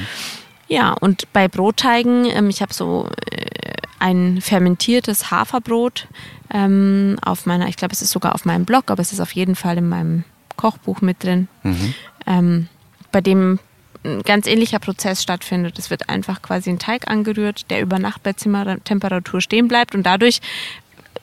[0.68, 3.46] Ja, und bei Brotteigen, ähm, ich habe so äh,
[4.00, 6.08] ein fermentiertes Haferbrot
[6.54, 9.32] ähm, auf meiner, ich glaube, es ist sogar auf meinem Blog, aber es ist auf
[9.32, 10.24] jeden Fall in meinem
[10.56, 11.48] Kochbuch mit drin.
[11.64, 11.94] Mhm.
[12.26, 12.68] Ähm,
[13.12, 13.60] bei dem
[14.08, 15.78] ein ganz ähnlicher Prozess stattfindet.
[15.78, 20.04] Es wird einfach quasi ein Teig angerührt, der über Nacht bei Zimmertemperatur stehen bleibt und
[20.04, 20.40] dadurch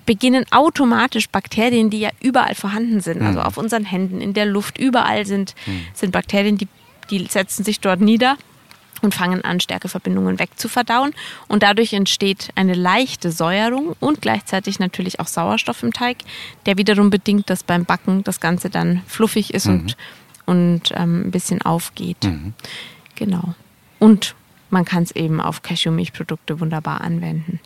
[0.07, 3.47] beginnen automatisch Bakterien, die ja überall vorhanden sind, also mhm.
[3.47, 5.87] auf unseren Händen, in der Luft, überall sind, mhm.
[5.95, 6.69] sind Bakterien, die,
[7.11, 8.37] die setzen sich dort nieder
[9.03, 11.15] und fangen an, Stärkeverbindungen wegzuverdauen.
[11.49, 16.19] Und dadurch entsteht eine leichte Säuerung und gleichzeitig natürlich auch Sauerstoff im Teig,
[16.67, 19.75] der wiederum bedingt, dass beim Backen das Ganze dann fluffig ist mhm.
[19.75, 19.97] und
[20.47, 22.25] und ähm, ein bisschen aufgeht.
[22.25, 22.55] Mhm.
[23.15, 23.55] Genau.
[23.99, 24.35] Und
[24.71, 27.61] man kann es eben auf Cashew-Milchprodukte wunderbar anwenden.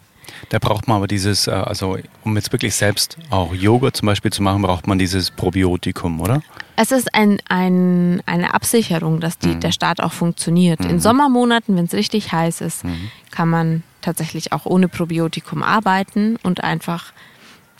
[0.50, 4.32] Da braucht man aber dieses, äh, also um jetzt wirklich selbst auch Joghurt zum Beispiel
[4.32, 6.42] zu machen, braucht man dieses Probiotikum, oder?
[6.76, 9.60] Es ist ein, ein, eine Absicherung, dass die, mhm.
[9.60, 10.80] der Start auch funktioniert.
[10.80, 10.90] Mhm.
[10.90, 13.10] In Sommermonaten, wenn es richtig heiß ist, mhm.
[13.30, 17.12] kann man tatsächlich auch ohne Probiotikum arbeiten und einfach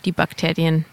[0.05, 0.85] die Bakterien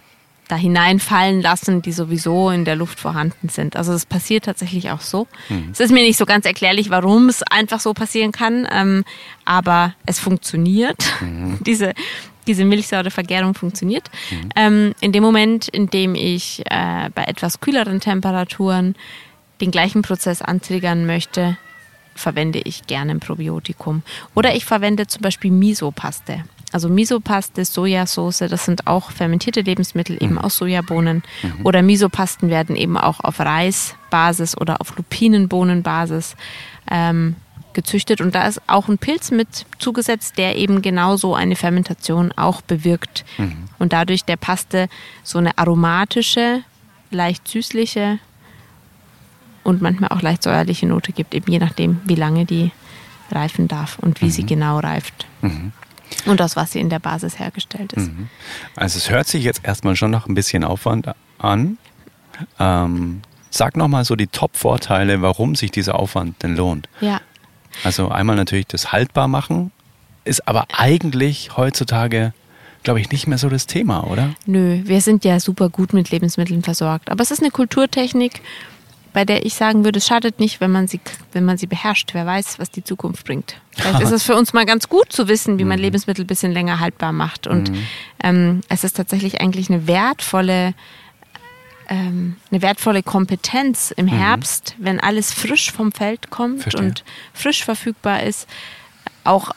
[0.48, 3.76] da hineinfallen lassen, die sowieso in der Luft vorhanden sind.
[3.76, 5.26] Also es passiert tatsächlich auch so.
[5.48, 5.70] Mhm.
[5.72, 9.04] Es ist mir nicht so ganz erklärlich, warum es einfach so passieren kann, ähm,
[9.44, 10.98] aber es funktioniert.
[11.20, 11.59] Mhm.
[11.66, 11.94] Diese,
[12.46, 14.09] diese Milchsäurevergärung funktioniert.
[14.30, 14.48] Mhm.
[14.54, 18.94] Ähm, in dem Moment, in dem ich äh, bei etwas kühleren Temperaturen
[19.61, 21.56] den gleichen Prozess antriggern möchte,
[22.14, 24.02] verwende ich gerne ein Probiotikum.
[24.37, 26.44] Oder ich verwende zum Beispiel Misopaste.
[26.72, 30.38] Also Misopaste, Sojasauce, das sind auch fermentierte Lebensmittel eben mhm.
[30.38, 31.22] aus Sojabohnen.
[31.42, 31.64] Mhm.
[31.64, 36.37] Oder Misopasten werden eben auch auf Reisbasis oder auf Lupinenbohnenbasis
[36.90, 37.37] ähm,
[37.72, 38.20] gezüchtet.
[38.20, 43.24] Und da ist auch ein Pilz mit zugesetzt, der eben genauso eine Fermentation auch bewirkt.
[43.38, 43.68] Mhm.
[43.79, 44.88] Und dadurch der Paste
[45.22, 46.62] so eine aromatische,
[47.11, 48.18] leicht süßliche
[49.62, 52.72] und manchmal auch leicht säuerliche Note gibt, eben je nachdem, wie lange die
[53.31, 54.46] reifen darf und wie sie mhm.
[54.46, 55.26] genau reift.
[56.24, 58.08] Und aus was sie in der Basis hergestellt ist.
[58.08, 58.28] Mhm.
[58.74, 61.78] Also es hört sich jetzt erstmal schon noch ein bisschen Aufwand an.
[62.58, 66.88] Ähm, sag nochmal so die Top-Vorteile, warum sich dieser Aufwand denn lohnt.
[67.00, 67.20] Ja.
[67.84, 69.70] Also einmal natürlich das haltbar machen,
[70.24, 72.32] ist aber eigentlich heutzutage,
[72.82, 74.34] glaube ich, nicht mehr so das Thema, oder?
[74.46, 77.10] Nö, wir sind ja super gut mit Lebensmitteln versorgt.
[77.10, 78.42] Aber es ist eine Kulturtechnik
[79.16, 81.00] bei der ich sagen würde, es schadet nicht, wenn man sie,
[81.33, 82.12] wenn man sie beherrscht.
[82.12, 83.57] Wer weiß, was die Zukunft bringt.
[83.70, 85.85] Vielleicht ist es für uns mal ganz gut zu wissen, wie man mhm.
[85.85, 87.46] Lebensmittel ein bisschen länger haltbar macht.
[87.46, 87.79] Und mhm.
[88.22, 90.74] ähm, es ist tatsächlich eigentlich eine wertvolle
[91.88, 94.11] ähm, eine wertvolle Kompetenz im mhm.
[94.11, 96.85] Herbst, wenn alles frisch vom Feld kommt Verstehe.
[96.85, 97.02] und
[97.33, 98.46] frisch verfügbar ist,
[99.24, 99.52] auch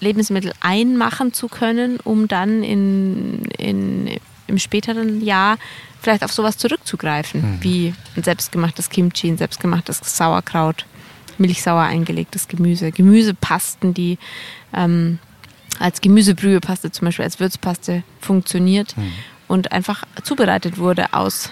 [0.00, 5.58] Lebensmittel einmachen zu können, um dann in, in, im späteren Jahr
[6.00, 7.62] vielleicht auf sowas zurückzugreifen, mhm.
[7.62, 10.84] wie ein selbstgemachtes Kimchi, ein selbstgemachtes Sauerkraut,
[11.38, 14.18] milchsauer eingelegtes Gemüse, Gemüsepasten, die
[14.72, 15.18] ähm,
[15.80, 19.12] als Gemüsebrühepaste, zum Beispiel als Würzpaste funktioniert Mhm.
[19.48, 21.50] und einfach zubereitet wurde aus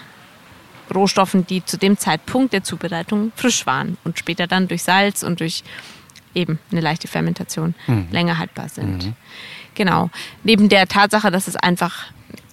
[0.94, 5.40] Rohstoffen, die zu dem Zeitpunkt der Zubereitung frisch waren und später dann durch Salz und
[5.40, 5.64] durch
[6.35, 7.74] eben eine leichte Fermentation
[8.11, 9.12] länger haltbar sind.
[9.74, 10.11] Genau.
[10.44, 12.07] Neben der Tatsache, dass es einfach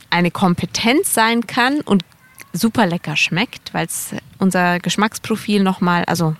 [0.09, 2.03] eine Kompetenz sein kann und
[2.53, 6.35] super lecker schmeckt, weil es unser Geschmacksprofil nochmal, also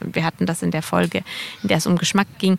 [0.00, 1.22] wir hatten das in der Folge,
[1.62, 2.56] in der es um Geschmack ging,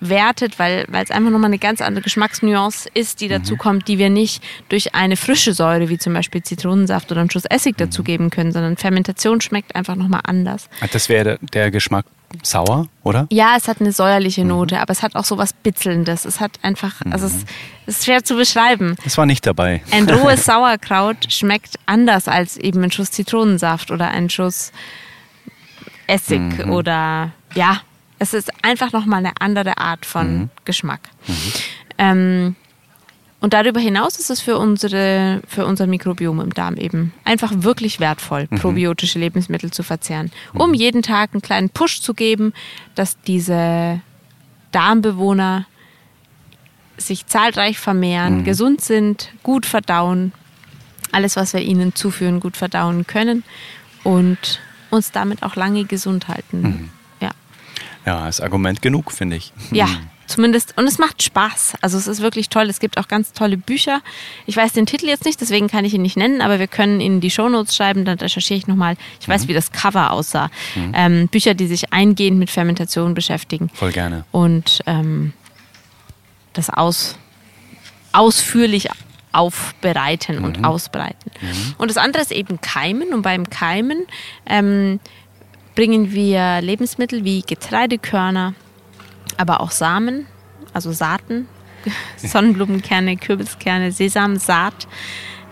[0.00, 3.98] aufwertet, weil, weil es einfach nochmal eine ganz andere Geschmacksnuance ist, die dazu kommt, die
[3.98, 8.30] wir nicht durch eine frische Säure, wie zum Beispiel Zitronensaft oder einen Schuss Essig dazugeben
[8.30, 10.68] können, sondern Fermentation schmeckt einfach nochmal anders.
[10.92, 12.06] Das wäre der Geschmack
[12.42, 13.26] sauer, oder?
[13.30, 16.24] Ja, es hat eine säuerliche Note, aber es hat auch so was Bitzelndes.
[16.24, 17.44] Es hat einfach, also es,
[17.86, 18.94] es ist schwer zu beschreiben.
[19.02, 19.82] Das war nicht dabei.
[19.90, 24.72] Ein rohes Sauerkraut schmeckt anders als eben ein Schuss Zitronensaft oder ein Schuss
[26.06, 27.82] Essig oder ja,
[28.20, 31.00] es ist einfach nochmal eine andere Art von Geschmack.
[31.98, 32.54] Ähm,
[33.40, 37.98] und darüber hinaus ist es für, unsere, für unser Mikrobiom im Darm eben einfach wirklich
[37.98, 42.52] wertvoll, probiotische Lebensmittel zu verzehren, um jeden Tag einen kleinen Push zu geben,
[42.94, 44.02] dass diese
[44.70, 45.66] Darmbewohner
[46.98, 50.32] sich zahlreich vermehren, gesund sind, gut verdauen,
[51.10, 53.44] alles, was wir ihnen zuführen, gut verdauen können
[54.04, 56.90] und uns damit auch lange gesund halten.
[58.10, 58.28] Ja.
[58.28, 59.52] Ist Argument genug, finde ich.
[59.70, 59.88] Ja,
[60.26, 60.76] zumindest.
[60.76, 61.74] Und es macht Spaß.
[61.80, 62.68] Also es ist wirklich toll.
[62.68, 64.00] Es gibt auch ganz tolle Bücher.
[64.46, 67.00] Ich weiß den Titel jetzt nicht, deswegen kann ich ihn nicht nennen, aber wir können
[67.00, 68.96] in die Shownotes schreiben, dann recherchiere ich nochmal.
[69.20, 70.50] Ich weiß, wie das Cover aussah.
[70.94, 74.24] Ähm, Bücher, die sich eingehend mit Fermentation beschäftigen Voll gerne.
[74.30, 75.32] und ähm,
[76.52, 77.16] das aus,
[78.12, 78.88] ausführlich
[79.32, 81.30] aufbereiten und ausbreiten.
[81.78, 83.14] Und das andere ist eben Keimen.
[83.14, 84.06] Und beim Keimen
[84.46, 84.98] ähm,
[85.80, 88.52] bringen wir Lebensmittel wie Getreidekörner,
[89.38, 90.26] aber auch Samen,
[90.74, 91.48] also Saaten,
[92.18, 94.86] Sonnenblumenkerne, Kürbiskerne, Sesamsaat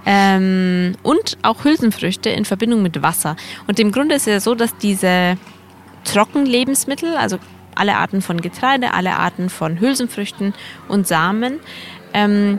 [0.05, 3.37] ähm, und auch Hülsenfrüchte in Verbindung mit Wasser.
[3.69, 5.38] Und im Grunde ist es ja so, dass diese
[6.05, 7.38] Trockenlebensmittel, also
[7.75, 10.53] alle Arten von Getreide, alle Arten von Hülsenfrüchten
[10.88, 11.59] und Samen,
[12.12, 12.59] ähm,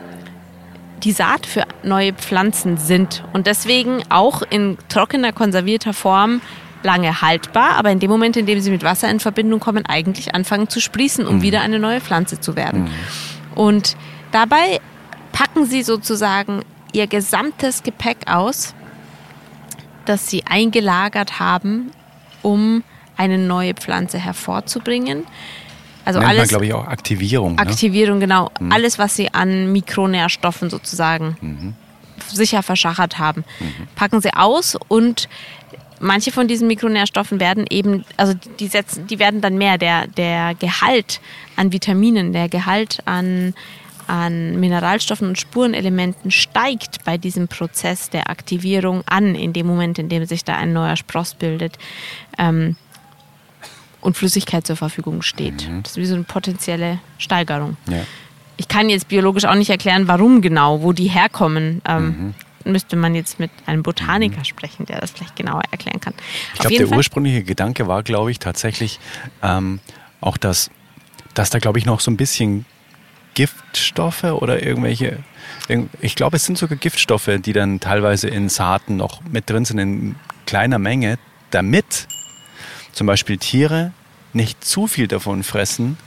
[1.04, 6.42] die Saat für neue Pflanzen sind und deswegen auch in trockener, konservierter Form
[6.84, 10.34] lange haltbar, aber in dem Moment, in dem sie mit Wasser in Verbindung kommen, eigentlich
[10.34, 12.90] anfangen zu sprießen, um wieder eine neue Pflanze zu werden.
[13.56, 13.98] Und
[14.32, 14.80] dabei
[15.32, 16.62] packen sie sozusagen
[16.94, 18.74] ihr gesamtes Gepäck aus,
[20.06, 21.92] das sie eingelagert haben,
[22.42, 22.84] um
[23.18, 25.26] eine neue Pflanze hervorzubringen.
[26.06, 27.56] Also Nennt alles glaube ich, auch Aktivierung.
[27.56, 27.62] ne?
[27.62, 28.50] Aktivierung, genau.
[28.70, 31.76] Alles, was sie an Mikronährstoffen sozusagen
[32.28, 33.44] sicher verschachert haben,
[33.96, 35.28] packen sie aus und
[36.00, 39.78] manche von diesen Mikronährstoffen werden eben, also die setzen, die werden dann mehr.
[39.78, 41.22] Der, der Gehalt
[41.56, 43.54] an Vitaminen, der Gehalt an,
[44.08, 50.10] an Mineralstoffen und Spurenelementen steigt bei diesem Prozess der Aktivierung an, in dem Moment, in
[50.10, 51.78] dem sich da ein neuer Spross bildet.
[52.38, 52.76] Ähm,
[54.02, 55.70] und Flüssigkeit zur Verfügung steht.
[55.84, 57.76] Das ist wie so eine potenzielle Steigerung.
[57.90, 58.04] Ja.
[58.56, 61.82] Ich kann jetzt biologisch auch nicht erklären, warum genau, wo die herkommen.
[61.86, 62.34] Ähm,
[62.70, 66.14] Müsste man jetzt mit einem Botaniker sprechen, der das vielleicht genauer erklären kann.
[66.54, 69.00] Ich glaube, der ursprüngliche Gedanke war, glaube ich, tatsächlich
[69.42, 69.80] ähm,
[70.22, 70.70] auch, dass,
[71.34, 72.66] dass da, glaube ich, noch so ein bisschen
[73.34, 75.20] Giftstoffe oder irgendwelche,
[75.68, 79.66] irg- ich glaube, es sind sogar Giftstoffe, die dann teilweise in Saaten noch mit drin
[79.66, 81.18] sind in kleiner Menge,
[81.52, 82.08] damit
[82.92, 83.94] zum Beispiel Tiere
[84.34, 85.98] nicht zu viel davon fressen,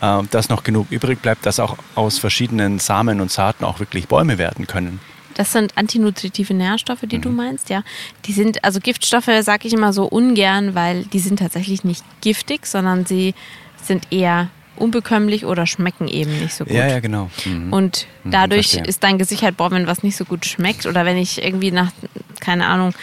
[0.00, 4.06] äh, dass noch genug übrig bleibt, dass auch aus verschiedenen Samen und Saaten auch wirklich
[4.08, 5.00] Bäume werden können.
[5.34, 7.82] Das sind antinutritive Nährstoffe, die du meinst, ja.
[8.26, 12.66] Die sind, also Giftstoffe sage ich immer so ungern, weil die sind tatsächlich nicht giftig,
[12.66, 13.34] sondern sie
[13.82, 16.74] sind eher unbekömmlich oder schmecken eben nicht so gut.
[16.74, 17.30] Ja, ja, genau.
[17.44, 17.72] Mhm.
[17.72, 18.88] Und dadurch verstehe.
[18.88, 21.92] ist dann gesichert, boah, wenn was nicht so gut schmeckt oder wenn ich irgendwie nach,
[22.40, 22.94] keine Ahnung,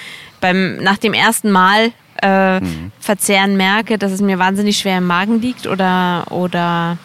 [0.41, 2.91] beim, nach dem ersten Mal äh, Mhm.
[2.99, 6.97] verzehren merke, dass es mir wahnsinnig schwer im Magen liegt oder, oder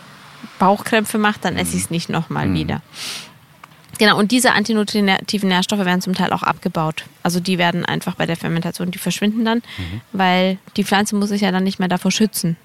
[0.59, 1.61] Bauchkrämpfe macht, dann Mhm.
[1.61, 2.81] esse ich es nicht nochmal wieder.
[3.99, 7.05] Genau, und diese antinutritiven Nährstoffe werden zum Teil auch abgebaut.
[7.23, 10.01] Also die werden einfach bei der Fermentation, die verschwinden dann, Mhm.
[10.13, 12.57] weil die Pflanze muss sich ja dann nicht mehr davor schützen,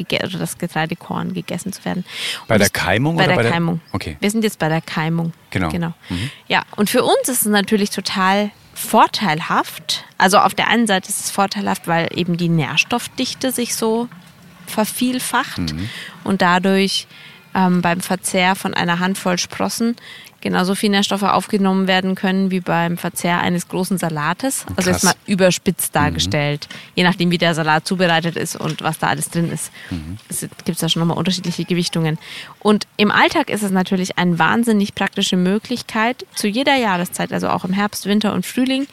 [0.00, 2.04] oder das Getreidekorn gegessen zu werden.
[2.48, 3.80] Bei Und der das- Keimung Bei oder der bei der- Keimung.
[3.92, 4.16] Okay.
[4.20, 5.32] Wir sind jetzt bei der Keimung.
[5.50, 5.68] Genau.
[5.68, 5.92] genau.
[6.48, 10.04] Ja, und für uns ist es natürlich total vorteilhaft.
[10.18, 14.08] Also auf der einen Seite ist es vorteilhaft, weil eben die Nährstoffdichte sich so
[14.66, 15.74] vervielfacht
[16.24, 17.06] und dadurch
[17.54, 19.94] ähm, beim Verzehr von einer Handvoll Sprossen
[20.42, 24.66] genauso viele Nährstoffe aufgenommen werden können wie beim Verzehr eines großen Salates.
[24.76, 26.76] Also jetzt mal überspitzt dargestellt, mhm.
[26.96, 29.72] je nachdem wie der Salat zubereitet ist und was da alles drin ist.
[29.90, 30.18] Mhm.
[30.28, 32.18] Es gibt da schon nochmal unterschiedliche Gewichtungen.
[32.58, 37.64] Und im Alltag ist es natürlich eine wahnsinnig praktische Möglichkeit, zu jeder Jahreszeit, also auch
[37.64, 38.86] im Herbst, Winter und Frühling,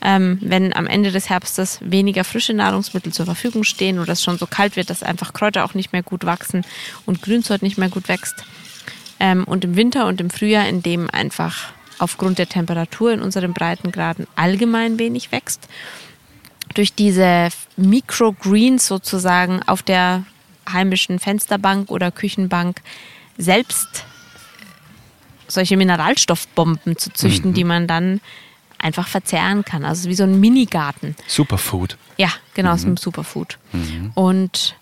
[0.00, 4.38] ähm, wenn am Ende des Herbstes weniger frische Nahrungsmittel zur Verfügung stehen oder es schon
[4.38, 6.64] so kalt wird, dass einfach Kräuter auch nicht mehr gut wachsen
[7.06, 8.44] und Grünzeug nicht mehr gut wächst.
[9.22, 13.52] Ähm, und im Winter und im Frühjahr, in dem einfach aufgrund der Temperatur in unseren
[13.52, 15.68] Breitengraden allgemein wenig wächst,
[16.74, 20.24] durch diese Microgreens sozusagen auf der
[20.70, 22.80] heimischen Fensterbank oder Küchenbank
[23.38, 24.04] selbst
[25.46, 27.54] solche Mineralstoffbomben zu züchten, mhm.
[27.54, 28.20] die man dann
[28.78, 29.84] einfach verzehren kann.
[29.84, 31.14] Also wie so ein Minigarten.
[31.28, 31.96] Superfood.
[32.16, 32.76] Ja, genau, mhm.
[32.76, 33.58] ist ein Superfood.
[33.72, 34.10] Mhm.
[34.14, 34.74] Und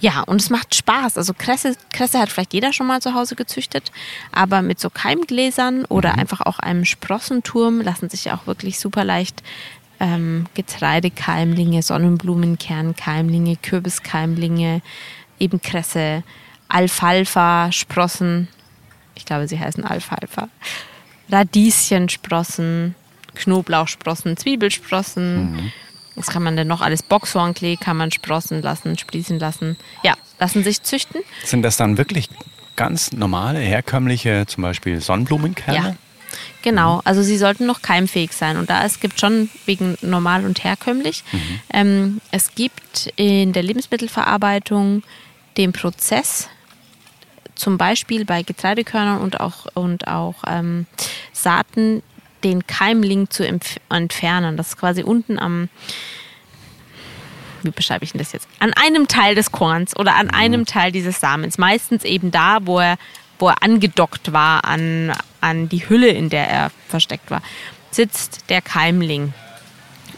[0.00, 1.18] ja, und es macht Spaß.
[1.18, 3.92] Also Kresse, Kresse hat vielleicht jeder schon mal zu Hause gezüchtet,
[4.32, 6.20] aber mit so Keimgläsern oder mhm.
[6.20, 9.42] einfach auch einem Sprossenturm lassen sich auch wirklich super leicht
[10.00, 14.80] ähm, Getreidekeimlinge, Sonnenblumenkernkeimlinge, Kürbiskeimlinge,
[15.38, 16.22] eben Kresse,
[16.68, 18.48] Alfalfa, Sprossen,
[19.14, 20.48] ich glaube, sie heißen Alfalfa,
[21.30, 22.94] Radieschensprossen,
[23.34, 25.52] Knoblauchsprossen, Zwiebelsprossen.
[25.52, 25.72] Mhm.
[26.20, 27.02] Was kann man denn noch alles?
[27.02, 29.76] Boxhornklee kann man sprossen lassen, sprießen lassen.
[30.02, 31.22] Ja, lassen sich züchten.
[31.44, 32.28] Sind das dann wirklich
[32.76, 35.78] ganz normale, herkömmliche, zum Beispiel Sonnenblumenkerne?
[35.78, 35.96] Ja.
[36.62, 38.58] Genau, also sie sollten noch keimfähig sein.
[38.58, 41.24] Und da es gibt schon wegen normal und herkömmlich.
[41.32, 41.60] Mhm.
[41.72, 45.02] Ähm, es gibt in der Lebensmittelverarbeitung
[45.56, 46.48] den Prozess,
[47.54, 50.86] zum Beispiel bei Getreidekörnern und auch, und auch ähm,
[51.32, 52.02] Saaten
[52.44, 53.46] den Keimling zu
[53.88, 54.56] entfernen.
[54.56, 55.68] Das ist quasi unten am,
[57.62, 58.48] wie beschreibe ich denn das jetzt?
[58.58, 60.34] An einem Teil des Korns oder an mhm.
[60.34, 61.58] einem Teil dieses Samens.
[61.58, 62.96] Meistens eben da, wo er,
[63.38, 67.42] wo er angedockt war an, an die Hülle, in der er versteckt war,
[67.90, 69.32] sitzt der Keimling.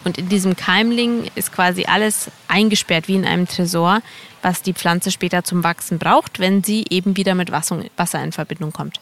[0.05, 4.03] Und in diesem Keimling ist quasi alles eingesperrt wie in einem Tresor,
[4.43, 8.73] was die Pflanze später zum Wachsen braucht, wenn sie eben wieder mit Wasser in Verbindung
[8.73, 8.99] kommt.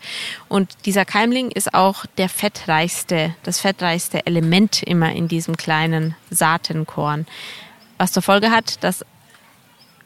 [0.48, 7.26] Und dieser Keimling ist auch der fettreichste, das fettreichste Element immer in diesem kleinen Saatenkorn.
[7.96, 9.04] Was zur Folge hat, dass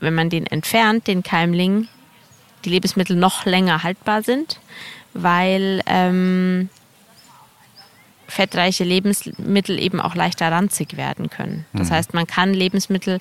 [0.00, 1.88] wenn man den entfernt, den Keimling,
[2.64, 4.60] die Lebensmittel noch länger haltbar sind,
[5.12, 6.68] weil ähm,
[8.28, 11.66] fettreiche Lebensmittel eben auch leichter ranzig werden können.
[11.72, 11.94] Das mhm.
[11.94, 13.20] heißt, man kann Lebensmittel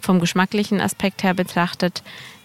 [0.00, 2.02] vom geschmacklichen Aspekt her betrachtet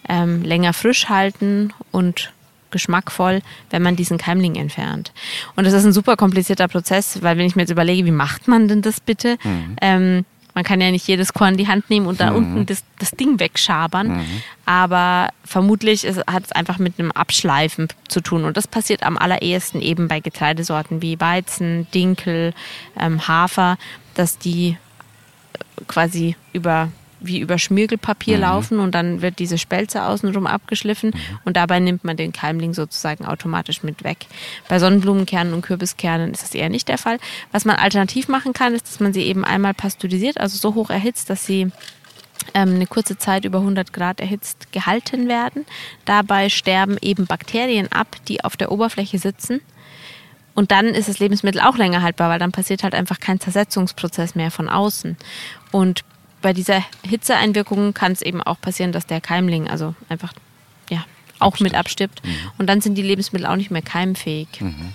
[0.08, 2.32] ähm, länger frisch halten und
[2.70, 3.40] geschmackvoll,
[3.70, 5.12] wenn man diesen Keimling entfernt.
[5.54, 8.48] Und das ist ein super komplizierter Prozess, weil wenn ich mir jetzt überlege, wie macht
[8.48, 9.38] man denn das bitte?
[9.44, 9.76] Mhm.
[9.80, 12.36] Ähm, man kann ja nicht jedes Korn in die Hand nehmen und da mhm.
[12.36, 14.18] unten das, das Ding wegschabern.
[14.18, 14.42] Mhm.
[14.64, 18.44] Aber vermutlich hat es einfach mit einem Abschleifen zu tun.
[18.44, 22.54] Und das passiert am allerersten eben bei Getreidesorten wie Weizen, Dinkel,
[22.98, 23.76] ähm, Hafer,
[24.14, 24.78] dass die
[25.88, 26.88] quasi über
[27.26, 28.42] wie über Schmirgelpapier mhm.
[28.42, 31.38] laufen und dann wird diese Spelze außenrum abgeschliffen mhm.
[31.44, 34.26] und dabei nimmt man den Keimling sozusagen automatisch mit weg.
[34.68, 37.18] Bei Sonnenblumenkernen und Kürbiskernen ist das eher nicht der Fall.
[37.52, 40.90] Was man alternativ machen kann, ist, dass man sie eben einmal pasteurisiert, also so hoch
[40.90, 41.70] erhitzt, dass sie
[42.52, 45.64] ähm, eine kurze Zeit über 100 Grad erhitzt gehalten werden.
[46.04, 49.60] Dabei sterben eben Bakterien ab, die auf der Oberfläche sitzen.
[50.54, 54.34] Und dann ist das Lebensmittel auch länger haltbar, weil dann passiert halt einfach kein Zersetzungsprozess
[54.34, 55.16] mehr von außen.
[55.72, 56.04] Und
[56.44, 60.34] bei dieser Hitzeeinwirkung kann es eben auch passieren, dass der Keimling also einfach
[60.90, 61.06] ja,
[61.38, 61.72] auch abstirbt.
[61.72, 62.22] mit abstirbt.
[62.22, 62.36] Mhm.
[62.58, 64.48] Und dann sind die Lebensmittel auch nicht mehr keimfähig.
[64.60, 64.92] Mhm.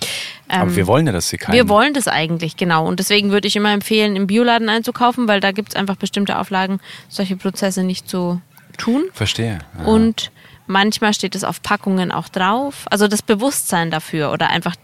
[0.48, 1.56] Ähm, Aber wir wollen ja, dass sie keimen.
[1.56, 2.86] Wir wollen das eigentlich, genau.
[2.86, 6.38] Und deswegen würde ich immer empfehlen, im Bioladen einzukaufen, weil da gibt es einfach bestimmte
[6.38, 8.40] Auflagen, solche Prozesse nicht zu
[8.78, 9.06] tun.
[9.12, 9.58] Verstehe.
[9.76, 9.84] Ja.
[9.86, 10.30] Und
[10.68, 12.84] manchmal steht es auf Packungen auch drauf.
[12.90, 14.76] Also das Bewusstsein dafür oder einfach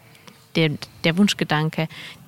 [0.57, 0.72] der,
[1.05, 1.87] der Wunschgedanke,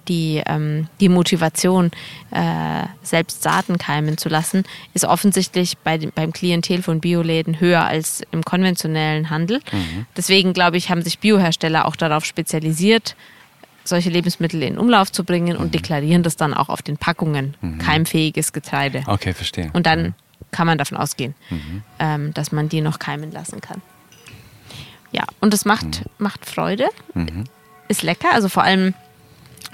[0.09, 1.90] die, ähm, die Motivation,
[2.31, 8.23] äh, selbst Saaten keimen zu lassen, ist offensichtlich bei, beim Klientel von Bioläden höher als
[8.31, 9.61] im konventionellen Handel.
[9.73, 10.07] Mhm.
[10.16, 13.16] Deswegen, glaube ich, haben sich Biohersteller auch darauf spezialisiert,
[13.85, 15.71] solche Lebensmittel in Umlauf zu bringen und mhm.
[15.73, 17.55] deklarieren das dann auch auf den Packungen.
[17.61, 17.79] Mhm.
[17.79, 19.03] Keimfähiges Getreide.
[19.07, 19.71] Okay, verstehe.
[19.73, 20.14] Und dann
[20.51, 21.83] kann man davon ausgehen, mhm.
[21.99, 23.83] ähm, dass man die noch keimen lassen kann.
[25.11, 26.11] Ja, und es macht, mhm.
[26.18, 26.88] macht Freude.
[27.14, 27.44] Mhm.
[27.88, 28.94] Ist lecker, also vor allem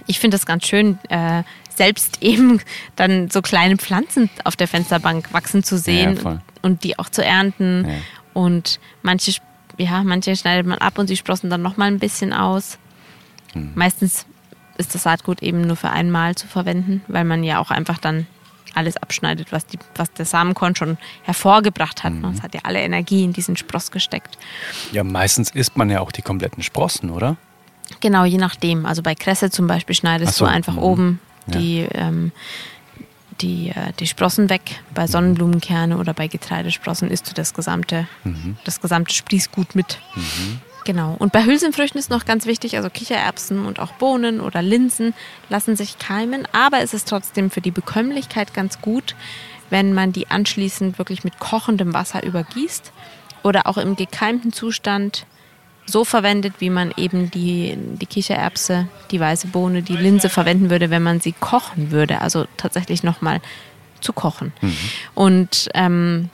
[0.07, 1.43] ich finde das ganz schön, äh,
[1.75, 2.61] selbst eben
[2.97, 7.25] dann so kleine Pflanzen auf der Fensterbank wachsen zu sehen ja, und die auch zu
[7.25, 7.87] ernten.
[7.89, 7.95] Ja.
[8.33, 9.41] Und manche,
[9.77, 12.79] ja, manche schneidet man ab und sie sprossen dann nochmal ein bisschen aus.
[13.55, 13.73] Mhm.
[13.75, 14.27] Meistens
[14.77, 18.27] ist das Saatgut eben nur für einmal zu verwenden, weil man ja auch einfach dann
[18.75, 22.13] alles abschneidet, was, die, was der Samenkorn schon hervorgebracht hat.
[22.13, 22.25] Mhm.
[22.27, 24.37] Es hat ja alle Energie in diesen Spross gesteckt.
[24.93, 27.37] Ja, meistens isst man ja auch die kompletten Sprossen, oder?
[28.01, 28.87] Genau, je nachdem.
[28.87, 30.83] Also bei Kresse zum Beispiel schneidest so, du einfach mhm.
[30.83, 31.89] oben die, ja.
[31.95, 32.33] ähm,
[33.41, 34.81] die, äh, die Sprossen weg.
[34.95, 38.57] Bei Sonnenblumenkerne oder bei Getreidesprossen isst du das gesamte, mhm.
[38.65, 39.99] das gesamte Sprießgut mit.
[40.15, 40.61] Mhm.
[40.85, 41.17] Genau.
[41.19, 45.15] Und bei Hülsenfrüchten ist noch ganz wichtig, also Kichererbsen und auch Bohnen oder Linsen
[45.49, 49.17] lassen sich keimen, aber es ist trotzdem für die Bekömmlichkeit ganz gut,
[49.71, 52.93] wenn man die anschließend wirklich mit kochendem Wasser übergießt
[53.43, 55.25] oder auch im gekeimten Zustand
[55.87, 60.91] so verwendet, wie man eben die, die Kichererbse, die weiße Bohne, die Linse verwenden würde,
[60.91, 62.21] wenn man sie kochen würde.
[62.21, 63.41] Also tatsächlich nochmal
[64.01, 64.53] zu kochen.
[64.61, 64.77] Mhm.
[65.15, 66.31] Und ähm,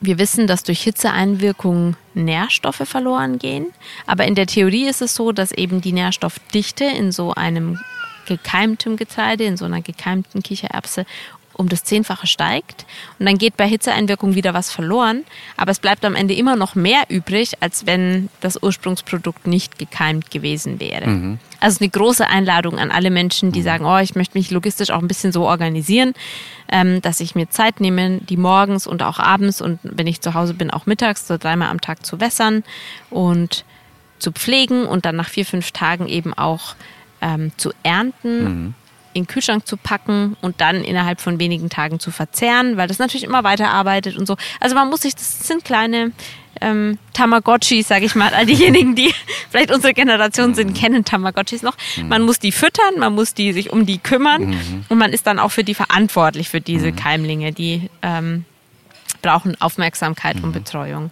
[0.00, 3.66] wir wissen, dass durch Hitzeeinwirkung Nährstoffe verloren gehen.
[4.06, 7.78] Aber in der Theorie ist es so, dass eben die Nährstoffdichte in so einem
[8.26, 11.04] gekeimtem Getreide, in so einer gekeimten Kichererbse
[11.60, 12.86] um das Zehnfache steigt.
[13.18, 15.24] Und dann geht bei Hitzeeinwirkung wieder was verloren.
[15.56, 20.30] Aber es bleibt am Ende immer noch mehr übrig, als wenn das Ursprungsprodukt nicht gekeimt
[20.30, 21.06] gewesen wäre.
[21.06, 21.38] Mhm.
[21.60, 23.64] Also eine große Einladung an alle Menschen, die mhm.
[23.64, 26.14] sagen, oh, ich möchte mich logistisch auch ein bisschen so organisieren,
[26.72, 30.32] ähm, dass ich mir Zeit nehme, die morgens und auch abends und wenn ich zu
[30.32, 32.64] Hause bin, auch mittags so dreimal am Tag zu wässern
[33.10, 33.66] und
[34.18, 36.74] zu pflegen und dann nach vier, fünf Tagen eben auch
[37.20, 38.44] ähm, zu ernten.
[38.44, 38.74] Mhm
[39.12, 42.98] in den Kühlschrank zu packen und dann innerhalb von wenigen Tagen zu verzehren, weil das
[42.98, 44.36] natürlich immer weiterarbeitet und so.
[44.60, 46.12] Also man muss sich, das sind kleine
[46.60, 48.32] ähm, Tamagotchis, sage ich mal.
[48.34, 49.12] All diejenigen, die
[49.50, 51.76] vielleicht unsere Generation sind, kennen Tamagotchis noch.
[52.04, 54.84] Man muss die füttern, man muss die sich um die kümmern mhm.
[54.88, 56.96] und man ist dann auch für die verantwortlich, für diese mhm.
[56.96, 58.44] Keimlinge, die ähm,
[59.22, 60.52] brauchen Aufmerksamkeit und mhm.
[60.52, 61.10] Betreuung.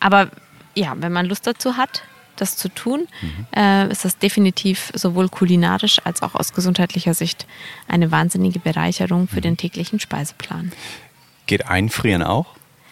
[0.00, 0.28] Aber
[0.74, 2.02] ja, wenn man Lust dazu hat,
[2.36, 3.46] das zu tun, mhm.
[3.56, 7.46] äh, ist das definitiv sowohl kulinarisch als auch aus gesundheitlicher Sicht
[7.88, 9.42] eine wahnsinnige Bereicherung für mhm.
[9.42, 10.72] den täglichen Speiseplan.
[11.46, 12.46] Geht Einfrieren auch?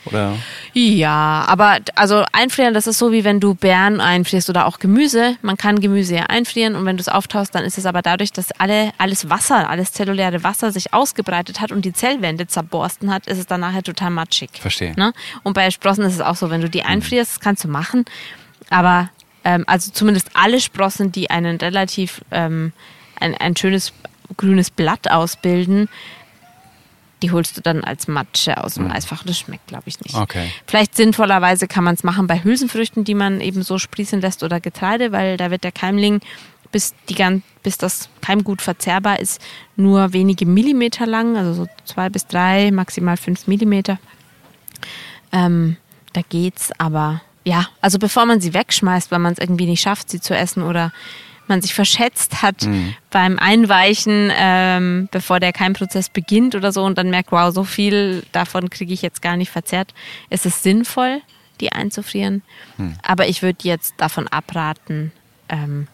[0.06, 0.36] Oder?
[0.72, 5.36] Ja, aber also einfrieren, das ist so wie wenn du Beeren einfrierst oder auch Gemüse.
[5.42, 8.32] Man kann Gemüse ja einfrieren und wenn du es auftaust, dann ist es aber dadurch,
[8.32, 13.26] dass alle, alles Wasser, alles zelluläre Wasser sich ausgebreitet hat und die Zellwände zerborsten hat,
[13.26, 14.50] ist es dann nachher total matschig.
[14.54, 14.94] Verstehe.
[14.96, 15.12] Ne?
[15.42, 16.86] Und bei Sprossen ist es auch so, wenn du die mhm.
[16.88, 18.04] einfrierst, das kannst du machen,
[18.70, 19.10] aber
[19.44, 22.72] ähm, also zumindest alle Sprossen, die einen relativ ähm,
[23.18, 23.92] ein, ein schönes
[24.36, 25.88] grünes Blatt ausbilden,
[27.22, 28.92] die holst du dann als Matsche aus dem mhm.
[28.92, 29.22] Eisfach.
[29.24, 30.14] Das schmeckt, glaube ich, nicht.
[30.14, 30.50] Okay.
[30.66, 34.60] Vielleicht sinnvollerweise kann man es machen bei Hülsenfrüchten, die man eben so sprießen lässt oder
[34.60, 36.20] Getreide, weil da wird der Keimling,
[36.72, 39.42] bis, die, bis das Keimgut verzehrbar ist,
[39.76, 43.98] nur wenige Millimeter lang, also so zwei bis drei, maximal fünf Millimeter.
[45.32, 45.76] Ähm,
[46.12, 50.10] da geht's, aber ja, also bevor man sie wegschmeißt, weil man es irgendwie nicht schafft,
[50.10, 50.92] sie zu essen oder
[51.50, 52.94] man sich verschätzt hat mhm.
[53.10, 58.22] beim Einweichen, ähm, bevor der Keimprozess beginnt oder so und dann merkt, wow, so viel
[58.32, 59.92] davon kriege ich jetzt gar nicht verzehrt,
[60.30, 61.20] ist es sinnvoll,
[61.60, 62.42] die einzufrieren.
[62.78, 62.94] Mhm.
[63.02, 65.12] Aber ich würde jetzt davon abraten,
[65.48, 65.88] ähm,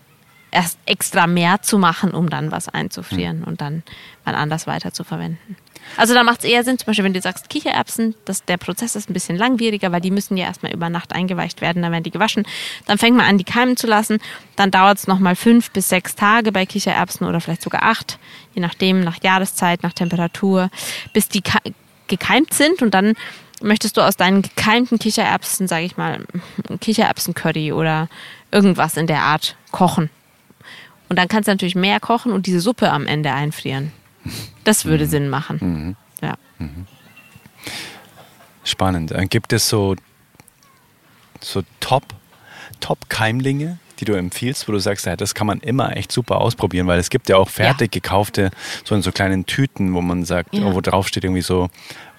[0.51, 3.45] erst extra mehr zu machen, um dann was einzufrieren mhm.
[3.45, 3.83] und dann
[4.25, 5.57] mal anders weiter zu verwenden.
[5.97, 8.97] Also da macht es eher Sinn, zum Beispiel, wenn du sagst Kichererbsen, dass der Prozess
[8.97, 12.05] ist ein bisschen langwieriger, weil die müssen ja erstmal über Nacht eingeweicht werden, dann werden
[12.05, 12.47] die gewaschen.
[12.87, 14.19] Dann fängt man an, die keimen zu lassen.
[14.57, 18.19] Dann dauert es nochmal fünf bis sechs Tage bei Kichererbsen oder vielleicht sogar acht,
[18.55, 20.71] je nachdem, nach Jahreszeit, nach Temperatur,
[21.13, 21.43] bis die
[22.09, 23.15] gekeimt sind und dann
[23.63, 26.25] möchtest du aus deinen gekeimten Kichererbsen, sage ich mal,
[26.81, 28.09] Kichererbsen-Curry oder
[28.51, 30.11] irgendwas in der Art kochen.
[31.09, 33.93] Und dann kannst du natürlich mehr kochen und diese Suppe am Ende einfrieren.
[34.65, 35.11] Das würde mhm.
[35.11, 35.59] Sinn machen.
[35.61, 35.97] Mhm.
[36.23, 36.35] Ja.
[36.59, 36.87] Mhm.
[38.65, 39.13] Spannend.
[39.13, 39.95] Äh, gibt es so,
[41.41, 42.05] so Top,
[42.81, 46.87] Top-Keimlinge, die du empfiehlst, wo du sagst, ja, das kann man immer echt super ausprobieren,
[46.87, 48.01] weil es gibt ja auch fertig ja.
[48.01, 48.51] gekaufte,
[48.85, 50.75] so in so kleinen Tüten, wo man sagt, ja.
[50.75, 51.71] wo drauf steht irgendwie so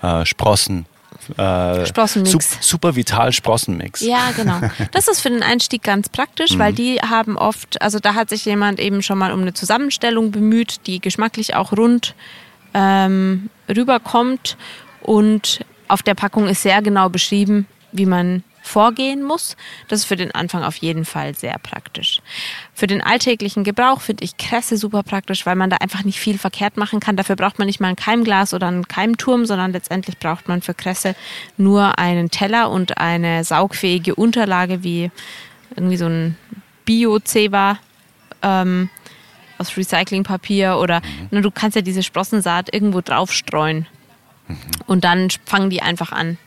[0.01, 0.85] äh, Sprossen,
[1.37, 2.57] äh, Sprossenmix.
[2.61, 4.01] super vital Sprossenmix.
[4.01, 4.61] Ja, genau.
[4.91, 6.59] Das ist für den Einstieg ganz praktisch, mhm.
[6.59, 10.31] weil die haben oft, also da hat sich jemand eben schon mal um eine Zusammenstellung
[10.31, 12.15] bemüht, die geschmacklich auch rund
[12.73, 14.57] ähm, rüberkommt
[15.01, 19.55] und auf der Packung ist sehr genau beschrieben, wie man vorgehen muss.
[19.87, 22.21] Das ist für den Anfang auf jeden Fall sehr praktisch.
[22.73, 26.37] Für den alltäglichen Gebrauch finde ich Kresse super praktisch, weil man da einfach nicht viel
[26.37, 27.15] verkehrt machen kann.
[27.15, 30.73] Dafür braucht man nicht mal ein Keimglas oder einen Keimturm, sondern letztendlich braucht man für
[30.73, 31.15] Kresse
[31.57, 35.11] nur einen Teller und eine saugfähige Unterlage wie
[35.75, 36.37] irgendwie so ein
[36.85, 37.79] Bio-Ceva.
[38.43, 38.89] Ähm,
[39.57, 41.27] aus Recyclingpapier oder mhm.
[41.31, 43.87] ne, du kannst ja diese Sprossensaat irgendwo drauf streuen.
[44.47, 44.57] Mhm.
[44.85, 46.37] Und dann fangen die einfach an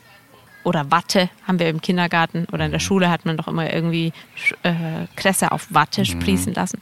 [0.63, 2.85] oder Watte haben wir im Kindergarten oder in der mhm.
[2.85, 4.13] Schule hat man doch immer irgendwie
[4.63, 6.05] äh, Kresse auf Watte mhm.
[6.05, 6.79] sprießen lassen.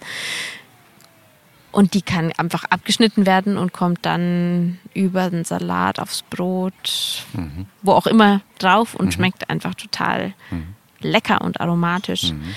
[1.72, 7.68] Und die kann einfach abgeschnitten werden und kommt dann über den Salat aufs Brot, mhm.
[7.84, 9.12] wo auch immer drauf und mhm.
[9.12, 10.74] schmeckt einfach total mhm.
[11.02, 12.32] lecker und aromatisch.
[12.32, 12.56] Mhm.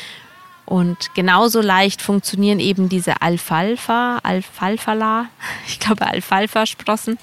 [0.65, 5.27] Und genauso leicht funktionieren eben diese Alfalfa, Alfalfala,
[5.67, 7.19] ich glaube Alfalfa-Sprossen.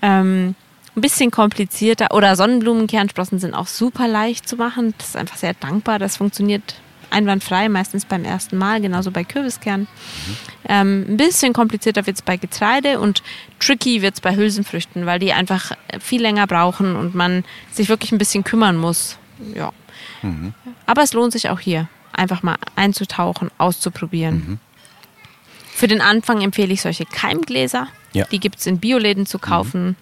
[0.00, 0.54] Ähm,
[0.98, 2.08] ein bisschen komplizierter.
[2.12, 4.94] Oder Sonnenblumenkernsprossen sind auch super leicht zu machen.
[4.98, 5.98] Das ist einfach sehr dankbar.
[5.98, 6.74] Das funktioniert
[7.10, 9.82] einwandfrei, meistens beim ersten Mal, genauso bei Kürbiskern.
[9.82, 9.86] Mhm.
[10.68, 13.22] Ähm, ein bisschen komplizierter wird es bei Getreide und
[13.60, 18.12] tricky wird es bei Hülsenfrüchten, weil die einfach viel länger brauchen und man sich wirklich
[18.12, 19.18] ein bisschen kümmern muss.
[19.54, 19.72] Ja.
[20.22, 20.52] Mhm.
[20.86, 24.34] Aber es lohnt sich auch hier, einfach mal einzutauchen, auszuprobieren.
[24.34, 24.58] Mhm.
[25.72, 27.88] Für den Anfang empfehle ich solche Keimgläser.
[28.12, 28.24] Ja.
[28.32, 29.86] Die gibt es in Bioläden zu kaufen.
[29.86, 29.96] Mhm.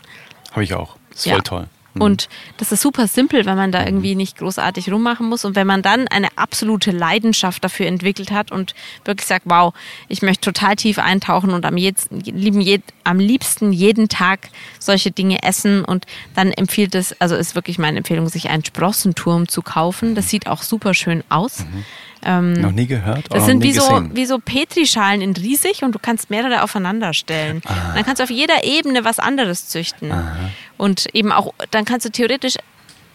[0.56, 0.96] Habe ich auch.
[1.10, 1.34] Das ist ja.
[1.34, 1.66] voll toll.
[1.92, 2.00] Mhm.
[2.00, 3.86] Und das ist super simpel, wenn man da mhm.
[3.88, 5.44] irgendwie nicht großartig rummachen muss.
[5.44, 9.74] Und wenn man dann eine absolute Leidenschaft dafür entwickelt hat und wirklich sagt, wow,
[10.08, 14.48] ich möchte total tief eintauchen und am, lieben, am liebsten jeden Tag
[14.78, 15.84] solche Dinge essen.
[15.84, 20.14] Und dann empfiehlt es, also ist wirklich meine Empfehlung, sich einen Sprossenturm zu kaufen.
[20.14, 21.60] Das sieht auch super schön aus.
[21.60, 21.84] Mhm.
[22.24, 23.26] Ähm, noch nie gehört?
[23.30, 27.62] Das sind wie so, wie so Petrischalen in riesig und du kannst mehrere aufeinander stellen.
[27.66, 27.94] Ah.
[27.94, 30.10] Dann kannst du auf jeder Ebene was anderes züchten.
[30.10, 30.36] Aha.
[30.76, 32.54] Und eben auch, dann kannst du theoretisch,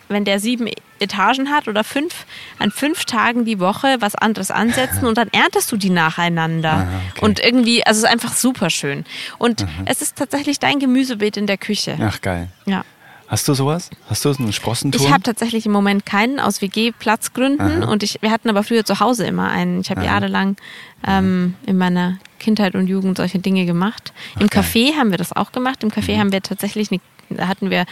[0.07, 2.25] wenn der sieben Etagen hat oder fünf,
[2.59, 6.71] an fünf Tagen die Woche was anderes ansetzen und dann erntest du die nacheinander.
[6.71, 7.25] Aha, okay.
[7.25, 9.05] Und irgendwie, also es ist einfach super schön.
[9.37, 9.69] Und Aha.
[9.85, 11.97] es ist tatsächlich dein Gemüsebeet in der Küche.
[12.01, 12.49] Ach geil.
[12.65, 12.83] Ja.
[13.31, 13.89] Hast du sowas?
[14.09, 15.05] Hast du einen Sprossenturm?
[15.05, 18.99] Ich habe tatsächlich im Moment keinen aus WG-Platzgründen und ich, wir hatten aber früher zu
[18.99, 19.79] Hause immer einen.
[19.79, 20.57] Ich habe jahrelang
[21.07, 24.11] ähm, in meiner Kindheit und Jugend solche Dinge gemacht.
[24.37, 24.59] Im okay.
[24.59, 25.81] Café haben wir das auch gemacht.
[25.81, 26.19] Im Café mhm.
[26.19, 27.85] haben wir tatsächlich, eine, da hatten wir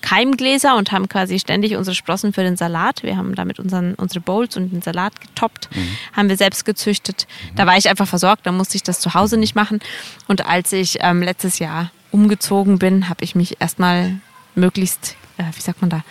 [0.00, 3.02] Keimgläser und haben quasi ständig unsere Sprossen für den Salat.
[3.02, 5.88] Wir haben damit unseren, unsere Bowls und den Salat getoppt, mhm.
[6.14, 7.26] haben wir selbst gezüchtet.
[7.50, 7.56] Mhm.
[7.56, 9.80] Da war ich einfach versorgt, da musste ich das zu Hause nicht machen.
[10.26, 14.20] Und als ich ähm, letztes Jahr umgezogen bin, habe ich mich erstmal
[14.56, 16.02] möglichst, äh, wie sagt man da,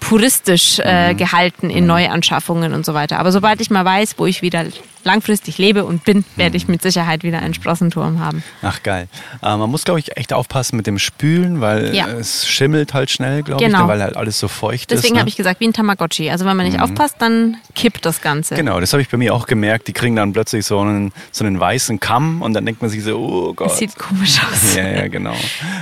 [0.00, 1.16] puristisch äh, mhm.
[1.16, 1.88] gehalten in mhm.
[1.88, 3.18] Neuanschaffungen und so weiter.
[3.18, 4.64] Aber sobald ich mal weiß, wo ich wieder
[5.08, 6.72] langfristig lebe und bin, werde ich mhm.
[6.72, 8.42] mit Sicherheit wieder einen Sprossenturm haben.
[8.60, 9.08] Ach geil.
[9.42, 12.06] Äh, man muss, glaube ich, echt aufpassen mit dem Spülen, weil ja.
[12.08, 13.82] es schimmelt halt schnell, glaube genau.
[13.82, 15.02] ich, weil halt alles so feucht Deswegen ist.
[15.02, 15.20] Deswegen ne?
[15.20, 16.30] habe ich gesagt, wie ein Tamagotchi.
[16.30, 16.82] Also wenn man nicht mhm.
[16.82, 18.54] aufpasst, dann kippt das Ganze.
[18.54, 19.88] Genau, das habe ich bei mir auch gemerkt.
[19.88, 23.02] Die kriegen dann plötzlich so einen, so einen weißen Kamm und dann denkt man sich
[23.02, 23.70] so, oh Gott.
[23.70, 24.76] Das sieht komisch aus.
[24.76, 25.34] Ja, ja, genau.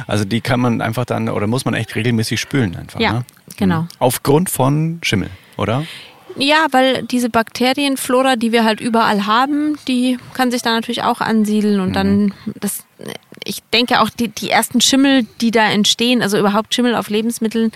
[0.07, 3.01] Also die kann man einfach dann, oder muss man echt regelmäßig spülen einfach.
[3.01, 3.25] Ja, ne?
[3.57, 3.83] genau.
[3.83, 3.89] Mhm.
[3.99, 5.85] Aufgrund von Schimmel, oder?
[6.39, 11.21] Ja, weil diese Bakterienflora, die wir halt überall haben, die kann sich da natürlich auch
[11.21, 11.95] ansiedeln und mhm.
[11.95, 12.85] dann das
[13.45, 17.71] ich denke auch die, die ersten Schimmel, die da entstehen, also überhaupt Schimmel auf Lebensmitteln,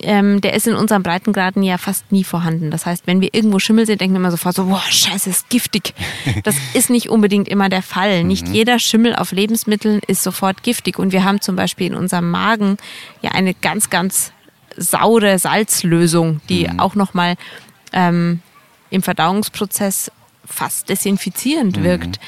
[0.00, 2.70] ähm, der ist in unseren Breitengraden ja fast nie vorhanden.
[2.70, 5.50] Das heißt, wenn wir irgendwo Schimmel sehen, denken wir immer sofort so, boah, scheiße, ist
[5.50, 5.94] giftig.
[6.42, 8.24] Das ist nicht unbedingt immer der Fall.
[8.24, 8.54] Nicht mhm.
[8.54, 10.98] jeder Schimmel auf Lebensmitteln ist sofort giftig.
[10.98, 12.76] Und wir haben zum Beispiel in unserem Magen
[13.22, 14.32] ja eine ganz, ganz
[14.76, 16.80] saure Salzlösung, die mhm.
[16.80, 17.36] auch nochmal
[17.94, 18.40] ähm,
[18.90, 20.12] im Verdauungsprozess
[20.44, 21.84] fast desinfizierend mhm.
[21.84, 22.20] wirkt.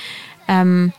[0.48, 0.92] Ähm,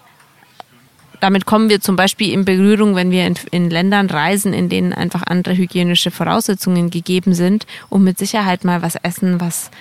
[1.19, 4.93] damit kommen wir zum Beispiel in Berührung, wenn wir in, in, Ländern reisen, in denen
[4.93, 9.71] einfach andere hygienische Voraussetzungen gegeben sind, und mit Sicherheit mal was essen, was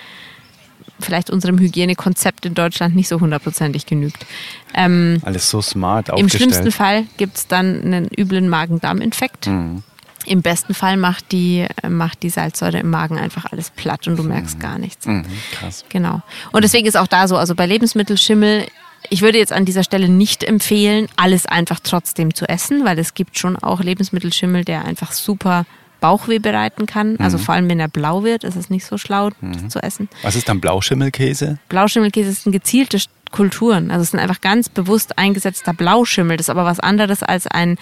[0.98, 4.24] vielleicht unserem Hygienekonzept in Deutschland nicht so hundertprozentig genügt.
[4.72, 6.20] Ähm, Alles so smart aufgestellt.
[6.20, 9.48] Im schlimmsten Fall gibt es dann einen üblen Magen-Darm-Infekt.
[9.48, 9.82] Mhm.
[10.26, 14.22] Im besten Fall macht die, macht die Salzsäure im Magen einfach alles platt und du
[14.22, 14.62] merkst mhm.
[14.62, 15.06] gar nichts.
[15.06, 15.84] Mhm, krass.
[15.88, 16.22] Genau.
[16.52, 18.66] Und deswegen ist auch da so, also bei Lebensmittelschimmel,
[19.08, 23.14] ich würde jetzt an dieser Stelle nicht empfehlen, alles einfach trotzdem zu essen, weil es
[23.14, 25.64] gibt schon auch Lebensmittelschimmel, der einfach super
[26.00, 27.12] Bauchweh bereiten kann.
[27.12, 27.20] Mhm.
[27.20, 29.70] Also vor allem, wenn er blau wird, ist es nicht so schlau mhm.
[29.70, 30.08] zu essen.
[30.22, 31.58] Was ist dann Blauschimmelkäse?
[31.68, 33.90] Blauschimmelkäse ist ein gezieltes Kulturen.
[33.90, 36.36] Also es ist ein einfach ganz bewusst eingesetzter Blauschimmel.
[36.36, 37.76] Das ist aber was anderes als ein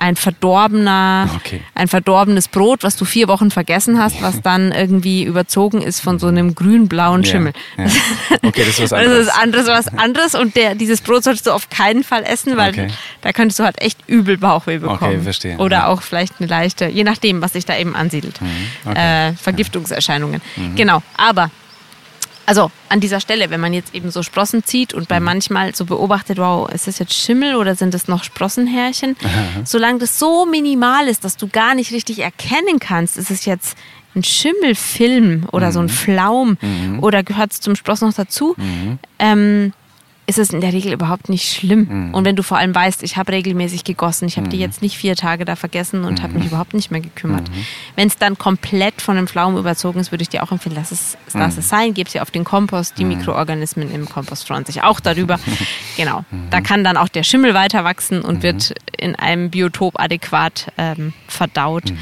[0.00, 1.60] ein verdorbener, okay.
[1.74, 6.18] ein verdorbenes Brot, was du vier Wochen vergessen hast, was dann irgendwie überzogen ist von
[6.18, 7.52] so einem grün-blauen Schimmel.
[7.76, 7.90] Ja, ja.
[8.42, 9.10] Okay, das ist was anderes.
[9.20, 12.56] Das ist anderes, was anderes und der, dieses Brot solltest du auf keinen Fall essen,
[12.56, 12.88] weil okay.
[13.20, 14.98] da könntest du halt echt übel Bauchweh bekommen.
[15.02, 15.58] Okay, verstehe.
[15.58, 15.86] Oder ja.
[15.88, 18.40] auch vielleicht eine leichte, je nachdem, was sich da eben ansiedelt.
[18.40, 18.46] Mhm.
[18.86, 19.28] Okay.
[19.28, 20.40] Äh, Vergiftungserscheinungen.
[20.56, 20.76] Mhm.
[20.76, 21.50] Genau, aber
[22.50, 25.26] also an dieser Stelle, wenn man jetzt eben so Sprossen zieht und bei mhm.
[25.26, 29.16] manchmal so beobachtet, wow, ist das jetzt Schimmel oder sind das noch Sprossenhärchen?
[29.22, 29.62] Aha.
[29.64, 33.78] Solange das so minimal ist, dass du gar nicht richtig erkennen kannst, ist es jetzt
[34.16, 35.72] ein Schimmelfilm oder mhm.
[35.72, 35.90] so ein mhm.
[35.90, 36.98] Flaum mhm.
[37.04, 38.98] oder gehört es zum Sprossen noch dazu, mhm.
[39.20, 39.72] ähm,
[40.30, 42.14] ist es in der Regel überhaupt nicht schlimm.
[42.14, 44.96] Und wenn du vor allem weißt, ich habe regelmäßig gegossen, ich habe die jetzt nicht
[44.96, 47.50] vier Tage da vergessen und habe mich überhaupt nicht mehr gekümmert.
[47.96, 50.92] Wenn es dann komplett von dem Pflaumen überzogen ist, würde ich dir auch empfehlen, lass
[50.92, 52.96] es, lass es sein, gib sie auf den Kompost.
[52.96, 55.40] Die Mikroorganismen im Kompost freuen sich auch darüber.
[55.96, 56.24] genau.
[56.50, 61.12] Da kann dann auch der Schimmel weiter wachsen und wird in einem Biotop adäquat ähm,
[61.26, 61.92] verdaut.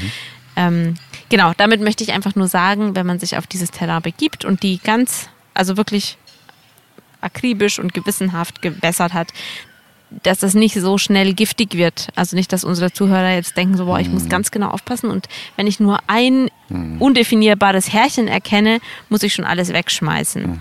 [0.55, 0.93] Ähm,
[1.29, 4.61] genau, damit möchte ich einfach nur sagen, wenn man sich auf dieses Terrain begibt und
[4.61, 6.18] die ganz, also wirklich
[7.21, 9.29] akribisch und gewissenhaft gewässert hat,
[10.23, 12.07] dass das nicht so schnell giftig wird.
[12.15, 15.27] Also nicht, dass unsere Zuhörer jetzt denken, so, boah, ich muss ganz genau aufpassen und
[15.55, 16.49] wenn ich nur ein
[16.99, 20.59] undefinierbares Härchen erkenne, muss ich schon alles wegschmeißen.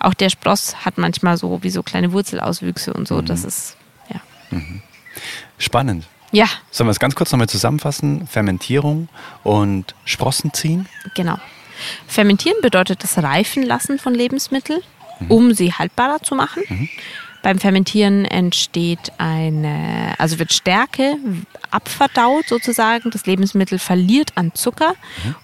[0.00, 3.22] Auch der Spross hat manchmal so wie so kleine Wurzelauswüchse und so.
[3.22, 3.76] Das ist,
[4.12, 4.20] ja.
[5.58, 6.06] Spannend.
[6.30, 8.26] Ja, Sollen wir es ganz kurz nochmal zusammenfassen?
[8.26, 9.08] Fermentierung
[9.44, 10.86] und Sprossen ziehen?
[11.14, 11.38] Genau.
[12.06, 14.80] Fermentieren bedeutet das Reifen lassen von Lebensmitteln,
[15.28, 16.88] um sie haltbarer zu machen.
[17.42, 21.16] Beim Fermentieren entsteht eine, also wird Stärke
[21.70, 23.10] abverdaut sozusagen.
[23.10, 24.94] Das Lebensmittel verliert an Zucker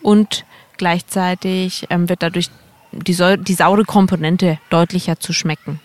[0.03, 0.45] und
[0.77, 2.51] gleichzeitig ähm, wird dadurch
[2.93, 5.81] die, die saure Komponente deutlicher zu schmecken.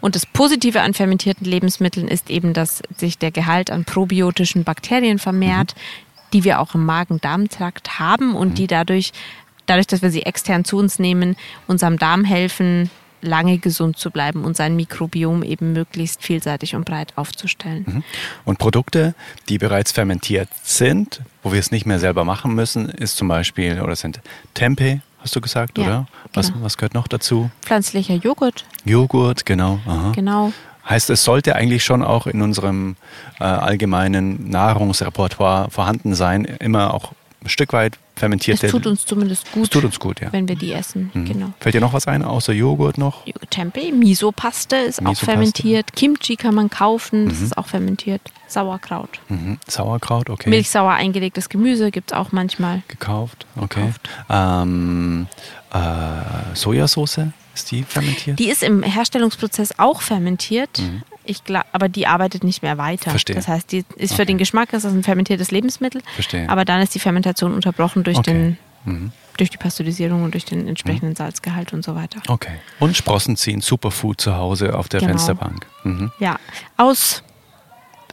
[0.00, 5.18] Und das Positive an fermentierten Lebensmitteln ist eben, dass sich der Gehalt an probiotischen Bakterien
[5.18, 5.74] vermehrt,
[6.32, 9.12] die wir auch im Magen-Darm-Trakt haben und die dadurch,
[9.66, 11.36] dadurch, dass wir sie extern zu uns nehmen,
[11.66, 12.90] unserem Darm helfen,
[13.22, 18.04] lange gesund zu bleiben und sein Mikrobiom eben möglichst vielseitig und breit aufzustellen.
[18.44, 19.14] Und Produkte,
[19.48, 23.80] die bereits fermentiert sind, wo wir es nicht mehr selber machen müssen, ist zum Beispiel,
[23.80, 24.20] oder sind
[24.54, 26.06] Tempeh, hast du gesagt, Ja, oder?
[26.34, 26.64] Was, genau.
[26.64, 27.50] was gehört noch dazu?
[27.62, 29.80] Pflanzlicher Joghurt, Joghurt, genau.
[29.86, 30.12] Aha.
[30.14, 30.52] genau.
[30.88, 32.96] Heißt, es sollte eigentlich schon auch in unserem
[33.38, 37.12] äh, allgemeinen Nahrungsrepertoire vorhanden sein, immer auch
[37.44, 38.68] ein Stück weit Es fermentierte.
[38.68, 40.32] tut uns zumindest gut, Es tut uns gut, ja.
[40.32, 41.10] wenn wir die essen.
[41.12, 41.24] Mhm.
[41.24, 41.52] Genau.
[41.58, 43.24] Fällt dir noch was ein, außer Joghurt noch?
[43.50, 45.24] Tempeh, Miso-Paste ist auch Miso-Paste.
[45.26, 45.92] fermentiert.
[45.96, 48.20] Kimchi kann man kaufen, das ist auch fermentiert.
[48.46, 49.18] Sauerkraut.
[49.28, 49.58] Mhm.
[49.66, 50.50] Sauerkraut, okay.
[50.50, 52.82] Milchsauer eingelegtes Gemüse gibt es auch manchmal.
[52.88, 53.80] Gekauft, okay.
[53.80, 54.08] Gekauft.
[54.30, 55.26] Ähm,
[55.72, 57.18] äh, Sojasauce,
[57.54, 58.38] ist die fermentiert?
[58.38, 60.80] Die ist im Herstellungsprozess auch fermentiert.
[61.24, 63.10] Ich glaub, aber die arbeitet nicht mehr weiter.
[63.10, 63.12] Mhm.
[63.12, 63.36] Verstehe.
[63.36, 64.26] Das heißt, die ist für Okay.
[64.26, 66.02] den Geschmack ist das ein fermentiertes Lebensmittel.
[66.14, 66.48] Verstehe.
[66.48, 68.32] Aber dann ist die Fermentation unterbrochen durch, Okay.
[68.32, 69.12] den, Mhm.
[69.36, 72.20] durch die Pasteurisierung und durch den entsprechenden Salzgehalt und so weiter.
[72.28, 72.58] Okay.
[72.80, 75.10] Und Sprossen ziehen, Superfood zu Hause auf der Genau.
[75.12, 75.66] Fensterbank.
[75.84, 76.10] Mhm.
[76.18, 76.36] Ja,
[76.76, 77.22] aus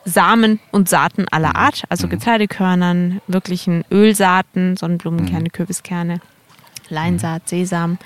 [0.05, 1.27] Samen und Saaten Mhm.
[1.31, 5.51] aller Art, also Getreidekörnern, wirklichen Ölsaaten, Sonnenblumenkerne, Mhm.
[5.51, 6.21] Kürbiskerne,
[6.89, 7.97] Leinsaat, Sesam.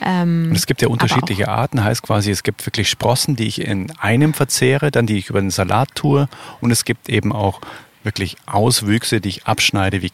[0.00, 3.90] Ähm, es gibt ja unterschiedliche Arten, heißt quasi, es gibt wirklich Sprossen, die ich in
[3.98, 6.28] einem verzehre, dann die ich über den Salat tue
[6.60, 7.60] und es gibt eben auch
[8.02, 10.12] wirklich Auswüchse, die ich abschneide wie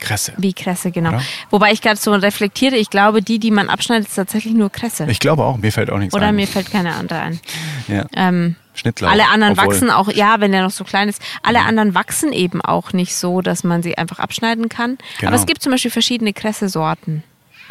[0.00, 0.32] Kresse.
[0.38, 1.10] Wie Kresse, genau.
[1.10, 1.22] Oder?
[1.50, 5.06] Wobei ich gerade so reflektiere, ich glaube, die, die man abschneidet, ist tatsächlich nur Kresse.
[5.10, 6.36] Ich glaube auch, mir fällt auch nichts Oder ein.
[6.36, 7.40] mir fällt keine andere ein.
[7.88, 8.06] ja.
[8.14, 9.10] Ähm, Schnittlauch.
[9.10, 9.70] alle anderen obwohl- Mhm.
[9.72, 13.16] wachsen auch, ja, wenn der noch so klein ist, alle anderen wachsen eben auch nicht
[13.16, 14.98] so, dass man sie einfach abschneiden kann.
[15.18, 15.30] Genau.
[15.32, 17.24] Aber es gibt zum Beispiel verschiedene Kresse-Sorten.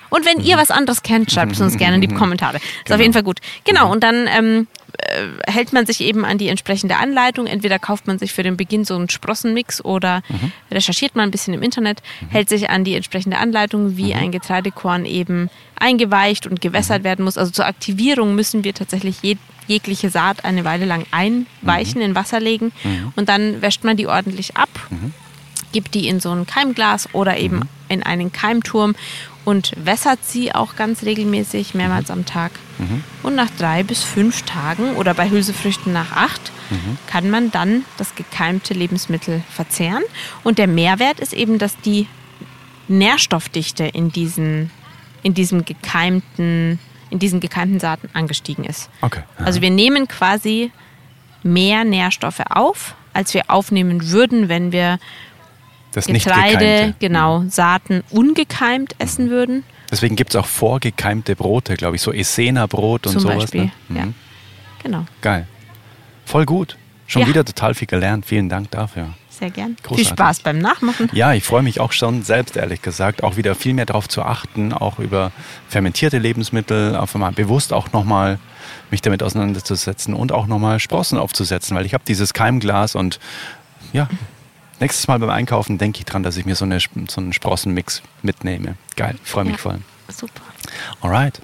[0.09, 2.57] Und wenn ihr was anderes kennt, schreibt es uns gerne in die Kommentare.
[2.57, 2.83] Ist auf Mhm.
[2.85, 3.01] Genau.
[3.01, 3.39] jeden Fall gut.
[3.65, 4.67] Genau, und dann ähm,
[4.99, 7.45] äh, hält man sich eben an die entsprechende Anleitung.
[7.47, 10.51] Entweder kauft man sich für den Beginn so einen Sprossenmix oder Mhm.
[10.71, 14.19] recherchiert man ein bisschen im Internet, hält sich an die entsprechende Anleitung, wie Mhm.
[14.21, 15.49] ein Getreidekorn eben
[15.79, 17.37] eingeweicht und gewässert werden muss.
[17.37, 19.35] Also zur Aktivierung müssen wir tatsächlich je,
[19.67, 22.71] jegliche Saat eine Weile lang einweichen, in Wasser legen
[23.15, 24.69] und dann wäscht man die ordentlich ab
[25.73, 28.95] gibt die in so ein Keimglas oder eben in einen Keimturm
[29.47, 32.51] und wässert sie auch ganz regelmäßig, mehrmals am Tag.
[33.23, 36.51] Und nach drei bis fünf Tagen oder bei Hülsefrüchten nach acht
[37.07, 40.03] kann man dann das gekeimte Lebensmittel verzehren.
[40.43, 42.07] Und der Mehrwert ist eben, dass die
[42.89, 44.69] Nährstoffdichte in diesen,
[45.23, 46.77] in diesem gekeimten,
[47.09, 48.89] in diesen gekeimten Saaten angestiegen ist.
[48.99, 49.23] Okay.
[49.37, 50.73] Also wir nehmen quasi
[51.43, 54.99] mehr Nährstoffe auf, als wir aufnehmen würden, wenn wir
[55.93, 59.63] das Getreide, genau, Saaten ungekeimt essen würden.
[59.89, 63.37] Deswegen gibt es auch vorgekeimte Brote, glaube ich, so Essener-Brot und Zum sowas.
[63.37, 63.63] Beispiel.
[63.63, 63.71] Ne?
[63.99, 64.05] Ja.
[64.05, 64.13] Mhm.
[64.83, 65.05] Genau.
[65.21, 65.47] Geil.
[66.25, 66.77] Voll gut.
[67.07, 67.27] Schon Ja.
[67.29, 68.25] wieder total viel gelernt.
[68.25, 69.13] Vielen Dank dafür.
[69.29, 69.77] Sehr gern.
[69.83, 70.07] Großartig.
[70.07, 71.09] Viel Spaß beim Nachmachen.
[71.13, 74.23] Ja, ich freue mich auch schon selbst, ehrlich gesagt, auch wieder viel mehr darauf zu
[74.23, 75.31] achten, auch über
[75.69, 78.39] fermentierte Lebensmittel, auf einmal bewusst auch nochmal
[78.91, 83.19] mich damit auseinanderzusetzen und auch nochmal Sprossen aufzusetzen, weil ich habe dieses Keimglas und
[83.93, 84.09] ja,
[84.79, 88.01] nächstes Mal beim Einkaufen denke ich dran, dass ich mir so, eine, so einen Sprossenmix
[88.21, 88.75] mitnehme.
[88.95, 89.61] Geil, freue mich Ja.
[89.61, 89.79] voll.
[90.09, 90.41] Super.
[91.01, 91.41] Alright.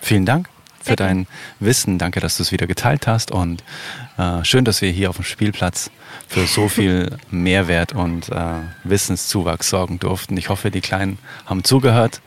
[0.00, 0.48] Vielen Dank
[0.82, 1.28] für dein
[1.60, 1.98] Wissen.
[1.98, 3.30] Danke, dass du es wieder geteilt hast.
[3.30, 3.62] Und
[4.18, 5.90] äh, schön, dass wir hier auf dem Spielplatz
[6.26, 10.36] für so viel Mehrwert und äh, Wissenszuwachs sorgen durften.
[10.36, 12.20] Ich hoffe, die Kleinen haben zugehört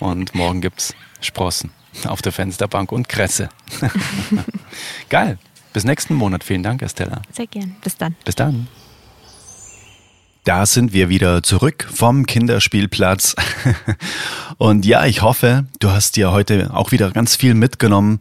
[0.00, 1.70] und morgen gibt's Sprossen.
[2.06, 3.48] auf der Fensterbank und Kresse.
[5.08, 5.38] Geil.
[5.72, 6.44] Bis nächsten Monat.
[6.44, 7.22] Vielen Dank, Estella.
[7.32, 7.74] Sehr gern.
[7.82, 8.14] Bis dann.
[8.24, 8.68] Bis dann.
[10.46, 13.34] Da sind wir wieder zurück vom Kinderspielplatz.
[14.58, 18.20] Und ja, ich hoffe, du hast dir heute auch wieder ganz viel mitgenommen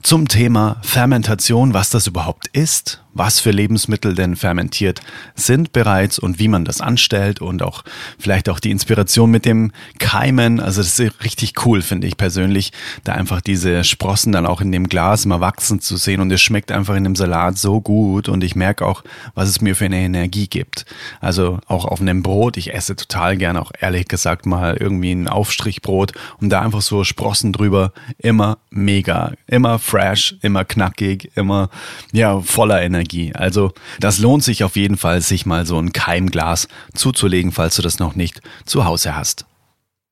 [0.00, 5.00] zum Thema Fermentation, was das überhaupt ist, was für Lebensmittel denn fermentiert
[5.34, 7.84] sind bereits und wie man das anstellt und auch
[8.18, 10.60] vielleicht auch die Inspiration mit dem Keimen.
[10.60, 12.72] Also das ist richtig cool, finde ich persönlich,
[13.04, 16.40] da einfach diese Sprossen dann auch in dem Glas mal wachsen zu sehen und es
[16.40, 19.02] schmeckt einfach in dem Salat so gut und ich merke auch,
[19.34, 20.86] was es mir für eine Energie gibt.
[21.20, 25.28] Also auch auf einem Brot, ich esse total gern auch ehrlich gesagt mal irgendwie ein
[25.28, 31.70] Aufstrichbrot und da einfach so Sprossen drüber, immer mega, immer fresh, immer knackig, immer
[32.12, 33.07] ja voller Energie.
[33.08, 33.32] Energie.
[33.34, 37.82] Also das lohnt sich auf jeden Fall, sich mal so ein Keimglas zuzulegen, falls du
[37.82, 39.46] das noch nicht zu Hause hast.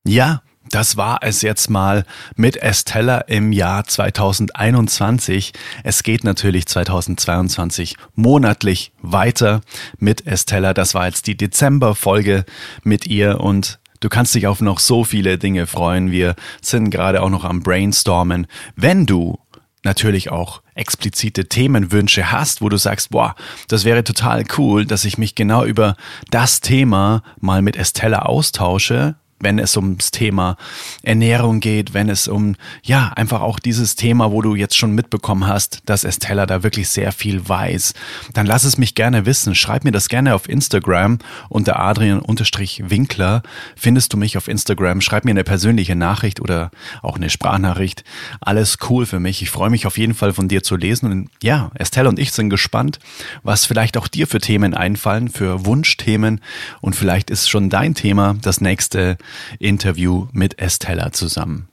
[0.06, 5.52] Ja, das war es jetzt mal mit Estella im Jahr 2021.
[5.84, 9.60] Es geht natürlich 2022 monatlich weiter
[9.98, 10.74] mit Estella.
[10.74, 12.44] Das war jetzt die Dezember-Folge
[12.82, 16.10] mit ihr und Du kannst dich auf noch so viele Dinge freuen.
[16.10, 18.46] Wir sind gerade auch noch am Brainstormen.
[18.76, 19.38] Wenn du
[19.86, 23.34] natürlich auch explizite Themenwünsche hast, wo du sagst, boah,
[23.68, 25.96] das wäre total cool, dass ich mich genau über
[26.30, 30.56] das Thema mal mit Estella austausche, wenn es ums Thema
[31.02, 35.46] Ernährung geht, wenn es um, ja, einfach auch dieses Thema, wo du jetzt schon mitbekommen
[35.46, 37.94] hast, dass Estella da wirklich sehr viel weiß,
[38.32, 39.54] dann lass es mich gerne wissen.
[39.54, 41.18] Schreib mir das gerne auf Instagram
[41.48, 43.42] unter Adrian-Winkler.
[43.76, 45.00] Findest du mich auf Instagram?
[45.00, 46.70] Schreib mir eine persönliche Nachricht oder
[47.02, 48.04] auch eine Sprachnachricht.
[48.40, 49.42] Alles cool für mich.
[49.42, 51.10] Ich freue mich auf jeden Fall von dir zu lesen.
[51.10, 52.98] Und ja, Estella und ich sind gespannt,
[53.42, 56.40] was vielleicht auch dir für Themen einfallen, für Wunschthemen.
[56.80, 59.18] Und vielleicht ist schon dein Thema das nächste
[59.58, 61.68] Interview mit Estella zusammen.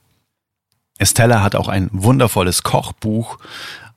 [0.98, 3.38] Estella hat auch ein wundervolles Kochbuch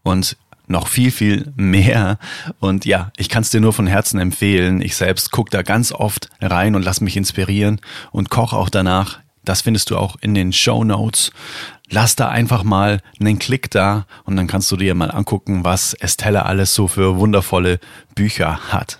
[0.03, 0.37] und
[0.67, 2.19] noch viel, viel mehr.
[2.59, 4.81] Und ja, ich kann es dir nur von Herzen empfehlen.
[4.81, 7.79] Ich selbst gucke da ganz oft rein und lass mich inspirieren
[8.11, 9.19] und koche auch danach.
[9.45, 11.31] Das findest du auch in den Show Notes.
[11.89, 15.93] Lass da einfach mal einen Klick da und dann kannst du dir mal angucken, was
[15.93, 17.79] Estella alles so für wundervolle
[18.13, 18.99] Bücher hat.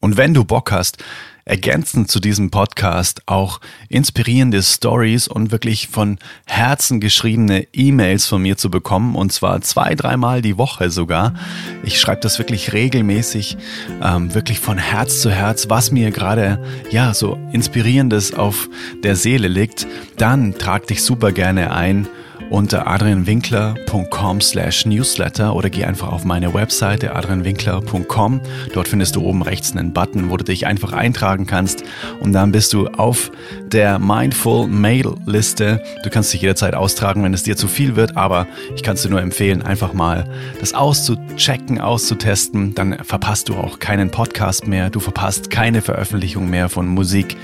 [0.00, 1.02] Und wenn du Bock hast,
[1.48, 8.56] ergänzend zu diesem Podcast auch inspirierende Stories und wirklich von Herzen geschriebene E-Mails von mir
[8.56, 11.34] zu bekommen und zwar zwei, dreimal die Woche sogar.
[11.82, 13.56] Ich schreibe das wirklich regelmäßig,
[14.02, 18.68] ähm, wirklich von Herz zu Herz, was mir gerade ja so inspirierendes auf
[19.02, 19.86] der Seele liegt.
[20.18, 22.06] Dann trag dich super gerne ein
[22.50, 28.40] unter adrianwinkler.com slash newsletter oder geh einfach auf meine Webseite adrianwinkler.com.
[28.72, 31.84] Dort findest du oben rechts einen Button, wo du dich einfach eintragen kannst
[32.20, 33.30] und dann bist du auf
[33.66, 35.82] der Mindful Mail Liste.
[36.02, 39.02] Du kannst dich jederzeit austragen, wenn es dir zu viel wird, aber ich kann es
[39.02, 40.28] dir nur empfehlen, einfach mal
[40.60, 42.74] das auszuchecken, auszutesten.
[42.74, 47.36] Dann verpasst du auch keinen Podcast mehr, du verpasst keine Veröffentlichung mehr von Musik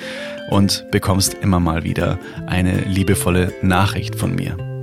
[0.50, 4.73] und bekommst immer mal wieder eine liebevolle Nachricht von mir.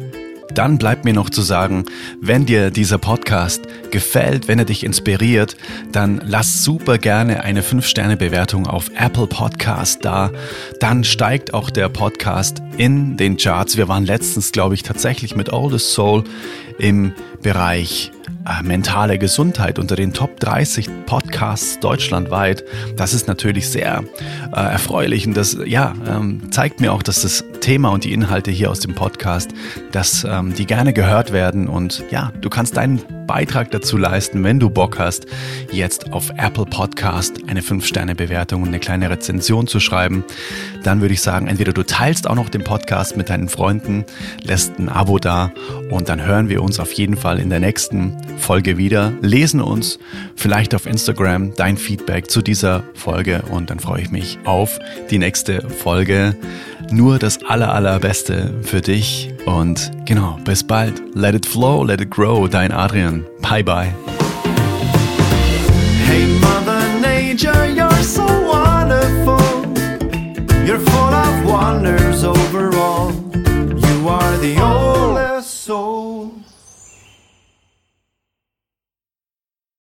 [0.53, 1.85] Dann bleibt mir noch zu sagen,
[2.19, 5.55] wenn dir dieser Podcast gefällt, wenn er dich inspiriert,
[5.91, 10.31] dann lass super gerne eine 5-Sterne-Bewertung auf Apple Podcast da.
[10.79, 13.77] Dann steigt auch der Podcast in den Charts.
[13.77, 16.23] Wir waren letztens, glaube ich, tatsächlich mit Oldest Soul
[16.77, 18.11] im Bereich
[18.63, 22.63] mentale Gesundheit unter den Top 30 Podcasts deutschlandweit.
[22.95, 24.03] Das ist natürlich sehr
[24.53, 28.51] äh, erfreulich und das ja, ähm, zeigt mir auch, dass das Thema und die Inhalte
[28.51, 29.51] hier aus dem Podcast,
[29.91, 34.59] dass ähm, die gerne gehört werden und ja, du kannst deinen Beitrag dazu leisten, wenn
[34.59, 35.25] du Bock hast,
[35.71, 40.25] jetzt auf Apple Podcast eine 5-Sterne-Bewertung und eine kleine Rezension zu schreiben.
[40.83, 44.05] Dann würde ich sagen, entweder du teilst auch noch den Podcast mit deinen Freunden,
[44.43, 45.51] lässt ein Abo da
[45.89, 49.99] und dann hören wir uns auf jeden Fall in der nächsten Folge wieder, lesen uns
[50.35, 54.79] vielleicht auf Instagram dein Feedback zu dieser Folge und dann freue ich mich auf
[55.09, 56.35] die nächste Folge.
[56.91, 61.01] Nur das aller, allerbeste für dich und genau, bis bald.
[61.15, 63.25] Let it flow, let it grow, dein Adrian.
[63.41, 63.93] Bye bye.
[66.05, 69.39] Hey Mother Nature, you're so wonderful.
[70.65, 72.11] You're full of wonders